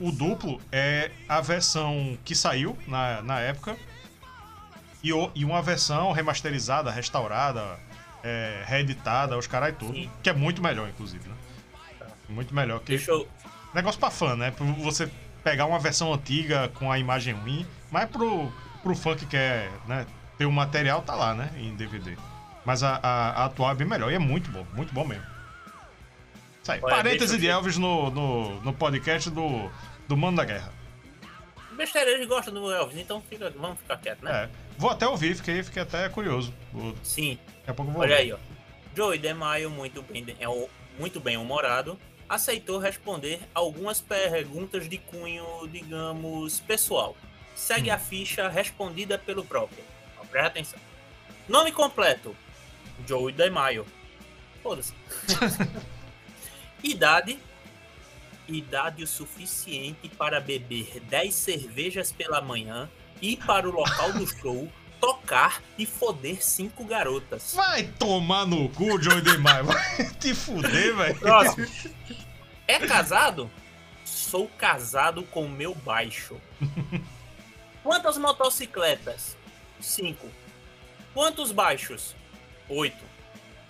[0.00, 3.76] o duplo é a versão que saiu na, na época
[5.02, 7.78] e, o- e uma versão remasterizada, restaurada,
[8.24, 9.94] é, reeditada, os caras tudo.
[9.94, 10.10] Sim.
[10.22, 11.34] Que é muito melhor, inclusive, né?
[12.28, 12.94] Muito melhor que.
[13.06, 13.28] Eu.
[13.74, 14.50] Negócio pra fã, né?
[14.50, 15.08] Pra você
[15.44, 18.50] pegar uma versão antiga com a imagem ruim, mas pro,
[18.82, 20.06] pro fã que quer né,
[20.36, 21.50] ter o material, tá lá, né?
[21.56, 22.16] Em DVD.
[22.64, 25.24] Mas a, a, a atual é bem melhor e é muito bom, muito bom mesmo.
[26.62, 26.80] Isso aí.
[26.82, 27.48] Olha, Parêntese de.
[27.48, 29.70] Elvis no, no, no podcast do,
[30.06, 30.72] do Mano da Guerra.
[31.72, 34.44] Besteira, eles gostam do Elvis, então fica, vamos ficar quieto, né?
[34.44, 34.48] É.
[34.76, 36.52] Vou até ouvir, fiquei, fiquei até curioso.
[36.72, 37.38] Vou- Sim.
[37.58, 38.22] Daqui a pouco vou Olha ouvir.
[38.22, 38.38] aí, ó.
[38.96, 41.96] Joey DeMaio, muito bem, é o- muito bem humorado,
[42.28, 47.16] aceitou responder algumas perguntas de cunho, digamos, pessoal.
[47.54, 47.94] Segue Hum.
[47.94, 49.82] a ficha respondida pelo próprio.
[50.20, 50.78] Ó, Presta atenção.
[51.48, 52.34] Nome completo:
[53.06, 53.86] Joey DeMaio.
[54.62, 54.94] Foda-se.
[56.82, 57.38] Idade:
[58.48, 62.88] Idade o suficiente para beber 10 cervejas pela manhã,
[63.20, 64.70] ir para o local do show,
[65.00, 67.54] tocar e foder cinco garotas.
[67.54, 69.64] Vai tomar no cu, Joey DeMaio.
[69.64, 71.18] Vai te fuder, velho.
[71.18, 71.66] Próximo.
[72.66, 73.50] É casado?
[74.04, 76.36] Sou casado com meu baixo.
[77.82, 79.36] Quantas motocicletas?
[79.80, 80.28] Cinco.
[81.14, 82.14] Quantos baixos?
[82.68, 83.04] Oito.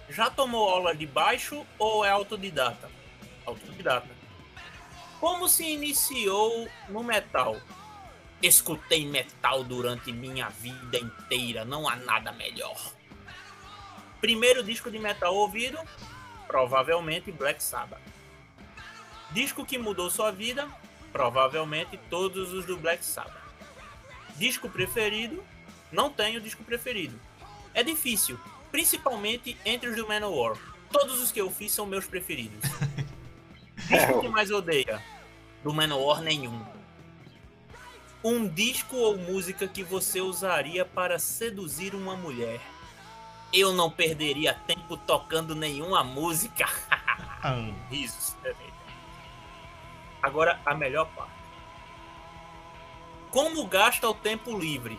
[0.09, 2.91] Já tomou aula de baixo ou é autodidata?
[3.47, 4.09] Autodidata.
[5.21, 7.57] Como se iniciou no metal?
[8.43, 12.93] Escutei metal durante minha vida inteira, não há nada melhor.
[14.21, 15.79] Primeiro disco de metal ouvido?
[16.47, 18.01] Provavelmente Black Sabbath.
[19.31, 20.69] Disco que mudou sua vida?
[21.13, 23.43] Provavelmente todos os do Black Sabbath.
[24.37, 25.45] Disco preferido?
[25.93, 27.21] Não tenho disco preferido.
[27.75, 28.39] É difícil,
[28.71, 30.57] principalmente entre os do Manowar.
[30.91, 32.71] Todos os que eu fiz são meus preferidos.
[33.89, 35.03] Disco que mais odeia?
[35.63, 36.65] Do Manowar nenhum.
[38.23, 42.61] Um disco ou música que você usaria para seduzir uma mulher?
[43.53, 46.67] Eu não perderia tempo tocando nenhuma música.
[47.41, 47.55] Ah,
[47.89, 48.35] Risos.
[50.21, 51.33] Agora a melhor parte.
[53.31, 54.99] Como gasta o tempo livre?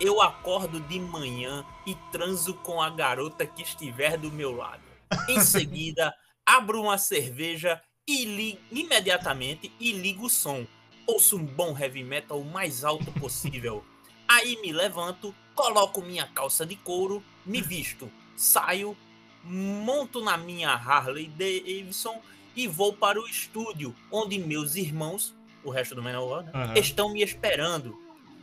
[0.00, 4.82] Eu acordo de manhã e transo com a garota que estiver do meu lado.
[5.28, 6.14] Em seguida,
[6.46, 7.78] abro uma cerveja
[8.08, 10.66] e li imediatamente e ligo o som.
[11.06, 13.84] Ouço um bom heavy metal o mais alto possível.
[14.26, 18.96] Aí me levanto, coloco minha calça de couro, me visto, saio,
[19.44, 22.22] monto na minha Harley Davidson
[22.56, 26.74] e vou para o estúdio, onde meus irmãos, o resto do Manowar, né, Aham.
[26.78, 27.98] estão me esperando.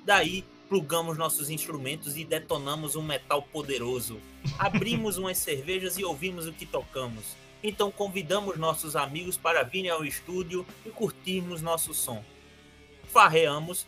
[0.06, 4.20] Daí, plugamos nossos instrumentos e detonamos um metal poderoso.
[4.58, 7.36] Abrimos umas cervejas e ouvimos o que tocamos.
[7.64, 12.24] Então convidamos nossos amigos para virem ao estúdio e curtirmos nosso som.
[13.08, 13.88] Farreamos,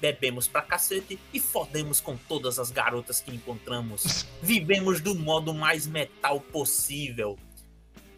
[0.00, 4.26] bebemos pra cacete e fodemos com todas as garotas que encontramos.
[4.40, 7.38] Vivemos do modo mais metal possível.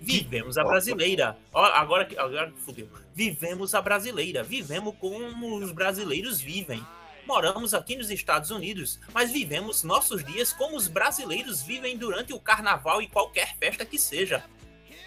[0.01, 1.39] Vivemos a brasileira.
[1.55, 2.89] Agora que agora que fudeu.
[3.15, 4.43] Vivemos a brasileira.
[4.43, 6.85] Vivemos como os brasileiros vivem.
[7.27, 12.41] Moramos aqui nos Estados Unidos, mas vivemos nossos dias como os brasileiros vivem durante o
[12.41, 14.45] carnaval e qualquer festa que seja.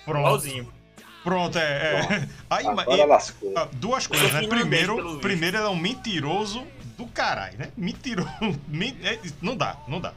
[0.05, 0.19] Pronto.
[0.19, 0.73] Igualzinho.
[1.23, 1.99] Pronto, é.
[1.99, 2.29] é.
[2.49, 3.51] Aí, e- lascou.
[3.55, 4.47] ah, duas coisas, né?
[4.47, 6.65] Primeiro, primeiro ele é um mentiroso
[6.97, 7.71] do caralho, né?
[7.75, 8.29] Mentiroso.
[8.67, 10.13] men- é, não dá, não dá.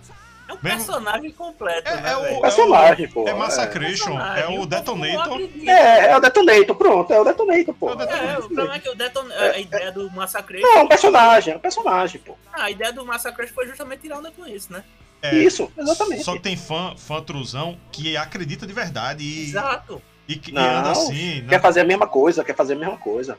[0.48, 2.40] É um Mesmo- personagem completo, É, né, é o- velho?
[2.40, 3.28] Personagem, pô.
[3.28, 5.40] É Massacration, Personagem, é o não Detonator.
[5.66, 7.90] É, é o Detonator, pronto, é o Detonator, pô.
[7.90, 8.28] É o Detonator.
[8.30, 9.26] É, o problema é que o Deton...
[9.30, 10.60] a ideia do Massacre.
[10.62, 12.34] Não, é um personagem, é um personagem, pô.
[12.52, 14.82] A ideia do Massacre foi justamente tirar onda com isso, né?
[15.20, 16.22] É, Isso, exatamente.
[16.22, 20.00] Só que tem fã, fã truzão que acredita de verdade e, Exato.
[20.28, 21.42] e, que- e Não, anda assim.
[21.42, 21.48] né?
[21.48, 23.36] Quer fazer a mesma coisa, quer fazer a mesma coisa.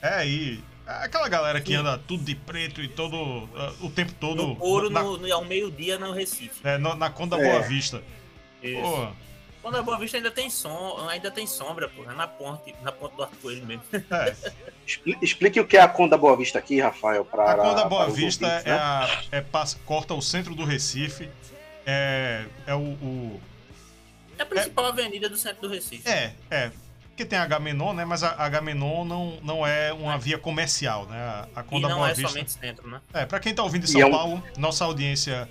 [0.00, 0.62] É, e
[1.02, 3.48] aquela galera que anda tudo de preto e todo.
[3.56, 4.46] ah, o tempo todo.
[4.48, 6.60] No couro, na, no, no, ao meio-dia no Recife.
[6.64, 7.50] é, na, na conta da É.
[7.50, 8.02] Boa Vista.
[8.62, 8.80] Isso.
[8.82, 9.08] Pô,
[9.62, 12.14] Quando a Boa Vista ainda tem som, ainda tem sombra, porra.
[12.14, 13.82] Na ponte, na ponte do arco-íris mesmo.
[13.92, 14.34] é.
[14.86, 18.08] Expli- Explique o que é a Conda Boa Vista aqui, Rafael, para A Conda Boa
[18.10, 18.76] Vista ouvintes, é, né?
[18.78, 21.28] a, é passa- corta o centro do Recife.
[21.86, 23.40] É, é o, o-
[24.38, 26.08] É a principal avenida do centro do Recife.
[26.08, 26.72] É, é.
[27.10, 28.04] Porque tem a Agamenon, né?
[28.04, 31.18] Mas a a Agamenon não, não é uma via comercial, né?
[31.18, 32.28] A, a e Conda não Boa é Vista.
[32.30, 33.00] somente centro, né?
[33.12, 35.48] É, pra quem tá ouvindo de E São é um- Paulo, nossa audiência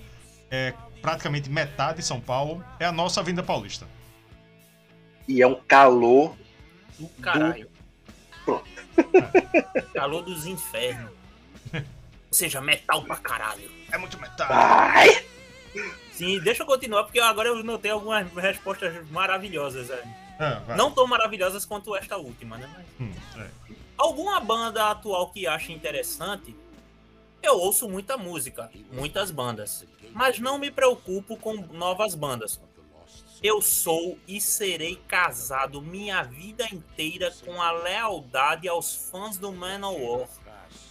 [0.50, 2.64] é praticamente metade de São Paulo.
[2.80, 3.86] É a nossa Avenida Paulista.
[5.28, 6.34] E é um calor.
[6.98, 7.70] Do caralho.
[8.44, 8.68] Pronto.
[9.94, 11.10] Calor dos infernos.
[11.72, 11.82] Ou
[12.32, 13.70] seja, metal pra caralho.
[13.92, 14.52] É muito metade.
[14.52, 15.24] Ai!
[16.12, 19.88] Sim, deixa eu continuar, porque agora eu notei algumas respostas maravilhosas.
[19.88, 20.02] é.
[20.66, 20.76] Vai.
[20.76, 22.68] Não tão maravilhosas quanto esta última, né?
[22.72, 23.74] Mas Hum, é.
[23.96, 26.56] alguma banda atual que ache interessante,
[27.42, 32.60] eu ouço muita música, muitas bandas, mas não me preocupo com novas bandas.
[33.42, 40.28] Eu sou e serei casado minha vida inteira com a lealdade aos fãs do Manowar.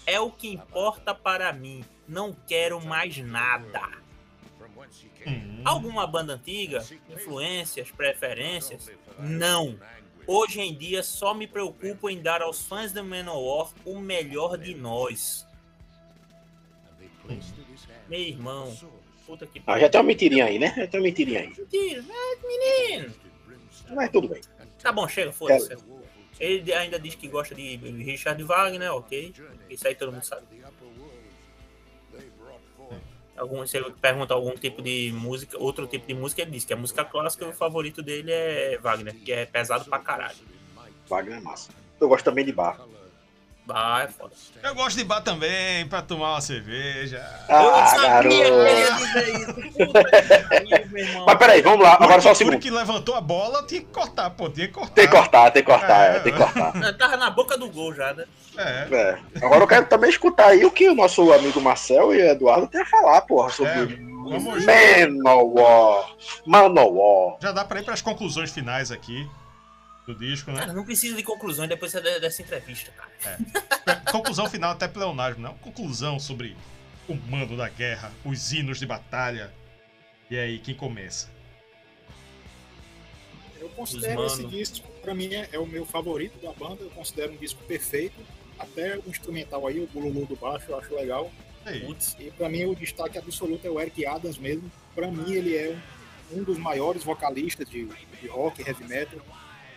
[0.04, 1.86] É o que importa para mim.
[2.08, 3.88] Não quero mais nada.
[5.28, 5.62] Hum.
[5.66, 6.86] Alguma banda antiga?
[7.10, 8.90] Influências, preferências?
[9.20, 9.78] Não.
[10.26, 14.76] Hoje em dia só me preocupo em dar aos fãs do Manowar o melhor de
[14.76, 15.48] nós.
[18.08, 18.76] Meu irmão,
[19.26, 20.74] puta que Ah, já tem uma mentirinha aí, né?
[20.76, 21.48] Já tem uma mentirinha aí.
[21.50, 23.14] Mentira, é, menino.
[23.90, 24.42] Mas tudo bem.
[24.82, 25.76] Tá bom, chega, foda-se.
[26.40, 29.34] Ele ainda diz que gosta de Richard Wagner, ok.
[29.70, 30.46] Isso aí todo mundo sabe.
[33.40, 36.74] Algum, se ele pergunta algum tipo de música, outro tipo de música, ele diz que
[36.74, 40.38] a música clássica, o favorito dele é Wagner, que é pesado pra caralho.
[41.08, 41.72] Wagner é massa.
[42.00, 42.52] Eu gosto também de
[43.74, 44.04] bar.
[44.04, 44.32] É foda.
[44.64, 47.24] Eu gosto de bar também, pra tomar uma cerveja.
[47.48, 48.02] Ah, eu garoto.
[48.02, 49.86] sabia que ele ia dizer isso.
[49.86, 51.24] Puta.
[51.26, 51.94] Mas peraí, vamos lá.
[52.00, 52.60] Agora só um o segundo.
[52.60, 54.94] que levantou a bola tinha que cortar, pô, tinha que cortar.
[54.94, 56.76] Tem que cortar, tem que cortar, É, é, tem que cortar.
[56.76, 58.26] Eu Tava na boca do gol já, né?
[58.58, 58.88] É.
[58.92, 59.20] É.
[59.46, 62.82] Agora eu quero também escutar aí o que o nosso amigo Marcel e Eduardo tem
[62.82, 66.10] a falar, porra, É, sobre vamos Manowar.
[66.46, 67.38] Manowar.
[67.42, 69.28] Já dá pra ir pras conclusões finais aqui
[70.14, 70.60] do disco, né?
[70.60, 73.40] Cara, não precisa de conclusões depois dessa entrevista, cara.
[74.12, 75.54] Conclusão final até pleonasmo, não?
[75.56, 76.58] Conclusão sobre
[77.08, 79.54] o mando da guerra, os hinos de batalha.
[80.30, 81.30] E aí, quem começa?
[83.60, 86.82] Eu considero esse disco, pra mim, é, é o meu favorito da banda.
[86.82, 88.20] Eu considero um disco perfeito.
[88.58, 91.32] Até o instrumental aí, o Bululu do baixo, eu acho legal.
[91.66, 94.72] E E pra mim, o destaque absoluto é o Eric Adams mesmo.
[94.96, 95.78] Pra mim, ele é
[96.32, 97.86] um, dos maiores vocalistas de,
[98.22, 99.20] de rock heavy metal.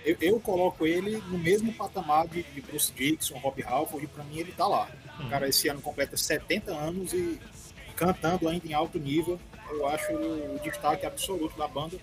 [0.05, 4.25] Eu, eu coloco ele no mesmo patamar de, de Bruce Dixon, Rob Halford, e pra
[4.25, 4.91] mim ele tá lá.
[5.21, 7.39] O cara esse ano completa 70 anos e
[7.95, 9.39] cantando ainda em alto nível.
[9.71, 11.97] Eu acho o destaque absoluto da banda.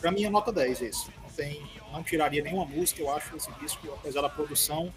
[0.00, 1.10] Pra mim é nota 10 esse.
[1.22, 1.62] Não, tem,
[1.92, 4.92] não tiraria nenhuma música, eu acho esse disco, apesar da produção,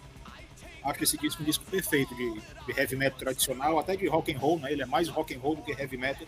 [0.84, 4.38] acho esse disco um disco perfeito de, de heavy metal tradicional, até de rock and
[4.38, 4.72] roll, né?
[4.72, 6.26] Ele é mais rock and roll do que heavy metal.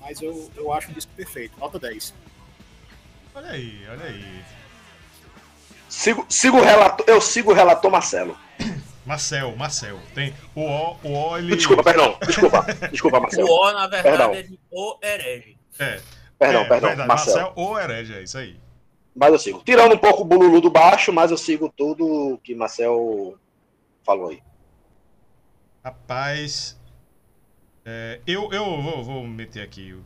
[0.00, 2.14] Mas eu, eu acho um disco perfeito, nota 10.
[3.34, 4.44] Olha aí, olha aí.
[5.92, 8.34] Sigo, sigo o relator, eu sigo o relator Marcelo.
[9.04, 9.98] Marcel, Marcel.
[10.14, 11.54] Tem o O, o O, ele.
[11.54, 12.16] Desculpa, perdão.
[12.26, 12.64] Desculpa.
[12.90, 13.46] Desculpa, Marcelo.
[13.46, 14.32] o O, na verdade, Perdão.
[14.34, 15.58] é de O Herege.
[15.78, 16.00] É,
[16.38, 17.36] Perdão, é, perdão, verdade, Marcelo.
[17.36, 18.58] Marcel ou herege, é isso aí.
[19.14, 19.62] Mas eu sigo.
[19.64, 23.38] Tirando um pouco o Bululu do baixo, mas eu sigo tudo que Marcel
[24.02, 24.42] falou aí.
[25.84, 26.80] Rapaz.
[27.84, 30.02] é, eu eu vou, vou meter aqui o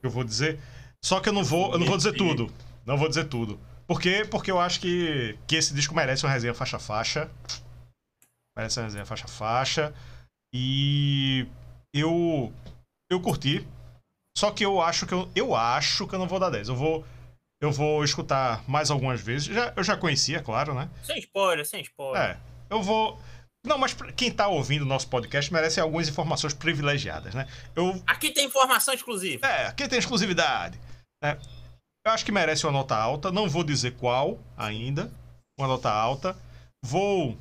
[0.00, 0.58] que eu vou dizer.
[1.02, 2.50] Só que eu não vou, eu não vou dizer tudo.
[2.86, 3.60] Não vou dizer tudo.
[3.86, 4.24] Por quê?
[4.30, 7.30] Porque eu acho que, que esse disco merece uma resenha faixa-faixa.
[8.56, 9.92] Merece uma resenha faixa-faixa.
[10.54, 11.46] E
[11.94, 12.52] eu
[13.10, 13.66] eu curti.
[14.36, 16.68] Só que eu acho que eu, eu acho que eu não vou dar 10.
[16.68, 17.04] Eu vou
[17.62, 19.46] eu vou escutar mais algumas vezes.
[19.46, 20.88] Já- eu já conhecia, claro, né?
[21.02, 22.20] Sem spoiler, sem spoiler.
[22.22, 22.38] É,
[22.70, 23.18] eu vou.
[23.66, 27.48] Não, mas quem tá ouvindo o nosso podcast merece algumas informações privilegiadas, né?
[27.74, 28.02] Eu.
[28.06, 29.46] Aqui tem informação exclusiva.
[29.46, 30.78] É, aqui tem exclusividade.
[31.22, 31.38] né?
[32.06, 33.32] Eu acho que merece uma nota alta.
[33.32, 35.10] Não vou dizer qual ainda.
[35.58, 36.36] Uma nota alta.
[36.84, 37.38] Vou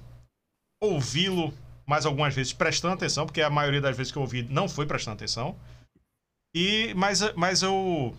[0.81, 1.53] ouvi-lo
[1.85, 4.85] mais algumas vezes prestando atenção, porque a maioria das vezes que eu ouvi não foi
[4.85, 5.57] prestando atenção.
[6.55, 8.15] E, mas, mas eu,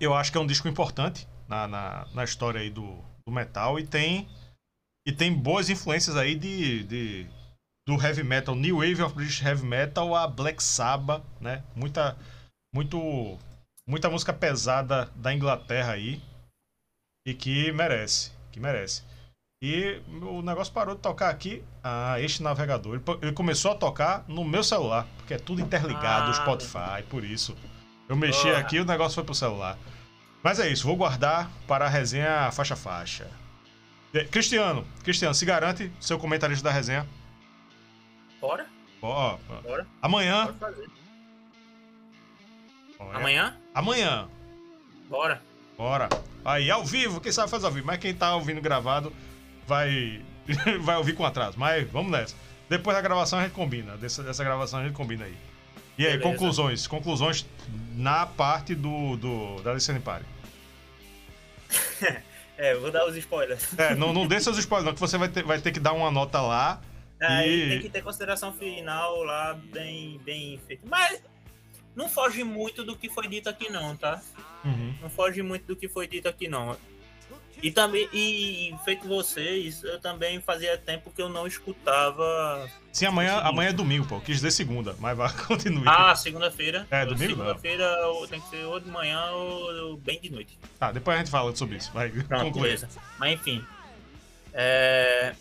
[0.00, 2.96] eu acho que é um disco importante na, na, na história aí do,
[3.26, 4.28] do metal e tem,
[5.06, 7.26] e tem boas influências aí de, de,
[7.86, 11.64] do heavy metal, New Wave of British Heavy Metal a Black Sabbath, né?
[11.74, 12.16] Muita,
[12.72, 13.38] muito,
[13.88, 16.22] muita música pesada da Inglaterra aí
[17.26, 19.02] e que merece, que merece.
[19.60, 21.64] E o negócio parou de tocar aqui.
[21.82, 23.00] Ah, este navegador.
[23.20, 26.34] Ele, começou a tocar no meu celular, porque é tudo interligado, o Ah.
[26.34, 27.56] Spotify, por isso.
[28.08, 28.58] Eu mexi Porra.
[28.58, 29.76] aqui e o negócio foi pro celular.
[30.44, 33.28] Mas é isso, vou guardar para a resenha faixa a faixa.
[34.30, 37.06] Cristiano, Cristiano, se garante seu comentarista da resenha.
[38.40, 38.66] Bora?
[39.02, 39.86] Ó, Bora.
[40.00, 40.54] amanhã.
[40.54, 40.76] Pode
[43.00, 43.56] é- Amanhã?
[43.74, 44.28] Amanhã.
[45.08, 45.40] Bora.
[45.76, 46.08] Bora.
[46.44, 47.86] Aí, ao vivo, quem sabe faz ao vivo.
[47.86, 49.12] Mas quem tá ouvindo gravado
[49.66, 50.22] vai,
[50.80, 51.58] vai ouvir com atraso.
[51.58, 52.34] Mas vamos nessa.
[52.68, 53.96] Depois da gravação a gente combina.
[53.96, 55.36] Dessa, dessa gravação a gente combina aí.
[55.96, 56.22] E aí, Beleza.
[56.30, 56.86] conclusões.
[56.86, 57.46] Conclusões
[57.94, 60.24] na parte do, do da Licença Pare.
[62.60, 63.78] É, vou dar os spoilers.
[63.78, 65.92] É, não, não dê seus spoilers, não, que você vai ter, vai ter que dar
[65.92, 66.80] uma nota lá.
[67.20, 70.84] Aí E- tem que ter consideração final lá bem, bem feita.
[70.90, 71.22] Mas
[71.98, 74.22] não foge muito do que foi dito aqui não, tá?
[74.64, 74.94] Uhum.
[75.02, 76.76] Não foge muito do que foi dito aqui não.
[77.60, 82.70] E também, e feito vocês, eu também fazia tempo que eu não escutava.
[82.92, 84.20] Sim, amanhã, amanhã é domingo, pô.
[84.20, 85.82] Quis dizer segunda, mas vai, continue.
[85.84, 86.86] Ah, segunda-feira.
[86.88, 87.32] É, domingo.
[87.32, 87.98] Segunda-feira
[88.30, 90.56] tem que ser ou de manhã ou bem de noite.
[90.78, 91.90] Tá, depois a gente fala sobre isso.
[91.92, 92.62] Vai, Pronto, conclui.
[92.62, 92.88] beleza.
[93.18, 93.64] Mas enfim.
[94.54, 95.34] É...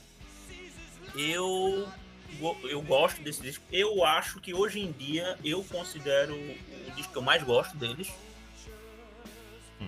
[1.16, 1.88] Eu,
[2.64, 3.64] eu gosto desse disco.
[3.72, 8.10] Eu acho que hoje em dia eu considero o disco que eu mais gosto deles.
[9.80, 9.88] Uhum.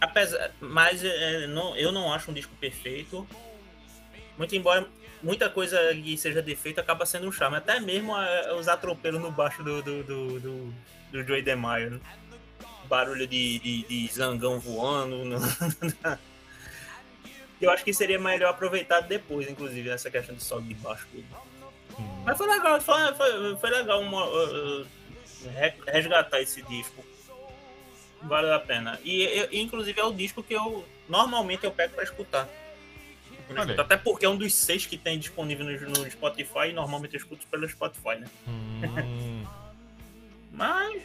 [0.00, 3.26] Apesar, mas é, não, eu não acho um disco perfeito.
[4.36, 4.86] Muito embora
[5.22, 7.56] muita coisa que seja defeito acaba sendo um charme.
[7.56, 10.74] Até mesmo é, os atropelos no baixo do, do, do, do,
[11.12, 11.90] do Joey DeMaio.
[11.92, 12.00] Né?
[12.84, 15.24] Barulho de, de, de zangão voando.
[15.24, 15.38] no-
[17.60, 21.26] eu acho que seria melhor aproveitado depois, inclusive, essa questão de solo de baixo dele.
[22.24, 24.86] Mas foi legal, foi, foi, foi legal uma, uh, uh,
[25.54, 27.04] re- resgatar esse disco.
[28.22, 28.98] Vale a pena.
[29.04, 32.48] E eu- inclusive é o disco que eu normalmente eu pego pra escutar.
[33.56, 33.80] Olha.
[33.80, 37.18] Até porque é um dos seis que tem disponível no, no Spotify e normalmente eu
[37.18, 38.26] escuto pelo Spotify, né?
[38.48, 39.44] Hum.
[40.50, 41.02] Mas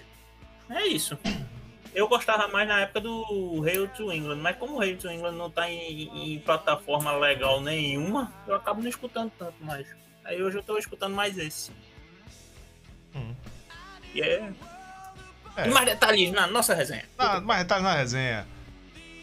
[0.69, 1.17] é isso.
[1.93, 5.33] Eu gostava mais na época do Hail to England, mas como o Hail to England
[5.33, 9.85] não tá em, em plataforma legal nenhuma, eu acabo não escutando tanto mais.
[10.23, 11.71] Aí hoje eu tô escutando mais esse.
[13.15, 13.35] Hum.
[14.13, 14.51] E é.
[15.57, 15.67] É.
[15.67, 17.03] E mais detalhes na nossa resenha.
[17.17, 18.47] Ah, mais detalhes na resenha.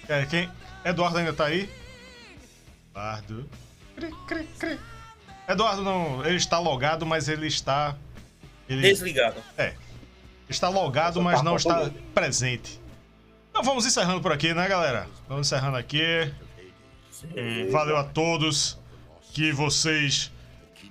[0.08, 0.50] É, quem?
[0.84, 1.70] Eduardo ainda tá aí?
[2.90, 3.48] Eduardo.
[3.96, 4.80] Cri, cri, cri.
[5.48, 6.24] Eduardo não.
[6.24, 7.96] Ele está logado, mas ele está.
[8.68, 9.42] Ele Desligado.
[10.48, 12.80] está logado, mas não está presente.
[13.50, 15.08] Então vamos encerrando por aqui, né, galera?
[15.26, 16.02] Vamos encerrando aqui.
[17.70, 18.78] Valeu a todos.
[19.32, 20.32] Que vocês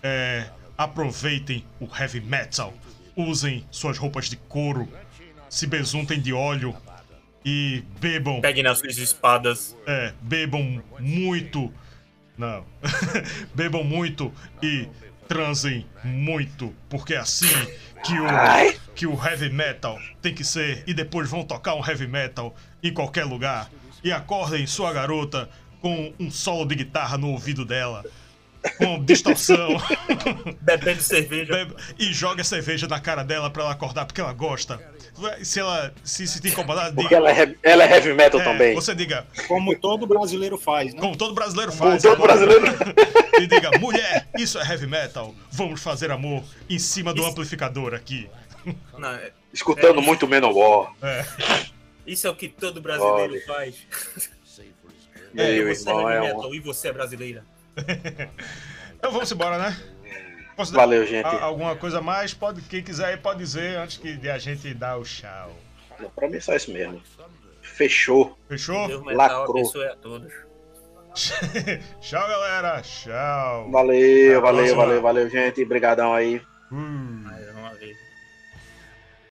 [0.04, 2.74] é, aproveitem o heavy metal.
[3.16, 4.88] Usem suas roupas de couro.
[5.50, 6.76] Se besuntem de óleo.
[7.45, 9.76] E bebam Pegue nas suas espadas.
[9.86, 11.72] é, bebam muito.
[12.38, 12.66] Não.
[13.56, 14.88] bebam muito e
[15.28, 16.76] transem muito.
[16.90, 17.48] Porque é assim
[18.03, 20.84] que o, que o heavy metal tem que ser.
[20.86, 22.53] E depois vão tocar um heavy metal
[22.84, 23.69] em qualquer lugar.
[24.03, 25.49] E acordem sua garota
[25.82, 28.03] com um solo de guitarra no ouvido dela.
[28.78, 29.70] Com distorção.
[30.62, 31.54] Bebendo cerveja.
[31.54, 34.80] Bebe- e joga cerveja na cara dela pra ela acordar porque ela gosta.
[35.44, 37.16] Se ela se, se te incomodar, Porque diga.
[37.16, 38.76] ela é, heavy- ela é heavy metal É, também.
[38.76, 41.00] Você diga, Como todo brasileiro faz, né?
[41.00, 42.04] como todo brasileiro Como faz.
[42.04, 42.34] todo agora.
[42.36, 42.66] brasileiro.
[43.40, 45.34] E diga, mulher, isso é heavy metal.
[45.52, 48.28] Vamos fazer amor em cima do Isso- amplificador aqui.
[48.98, 50.92] Não, é- Escutando muito Manowar.
[51.02, 51.26] É.
[52.06, 53.46] isso é o que todo brasileiro Olha.
[53.46, 53.76] faz.
[55.34, 56.36] Meu você irmão, é é heavy um...
[56.36, 57.44] metal e você é brasileira.
[58.98, 59.78] Então vamos embora, né?
[60.56, 61.28] Posso dar Valeu, gente.
[61.28, 62.34] alguma coisa mais?
[62.34, 65.56] Pode, quem quiser aí pode dizer antes que de a gente dar o tchau.
[65.99, 66.99] Não, pra mim é só isso mesmo.
[67.62, 68.36] Fechou.
[68.49, 68.88] Fechou?
[68.88, 69.52] Deus Lacrou.
[69.52, 70.34] abençoe a todos.
[72.02, 72.82] tchau, galera.
[72.82, 73.70] Tchau.
[73.72, 75.62] Valeu, valeu, valeu, valeu, gente.
[75.64, 76.41] Obrigadão aí.
[76.72, 76.76] Uh.
[76.76, 78.07] Mais uma vez.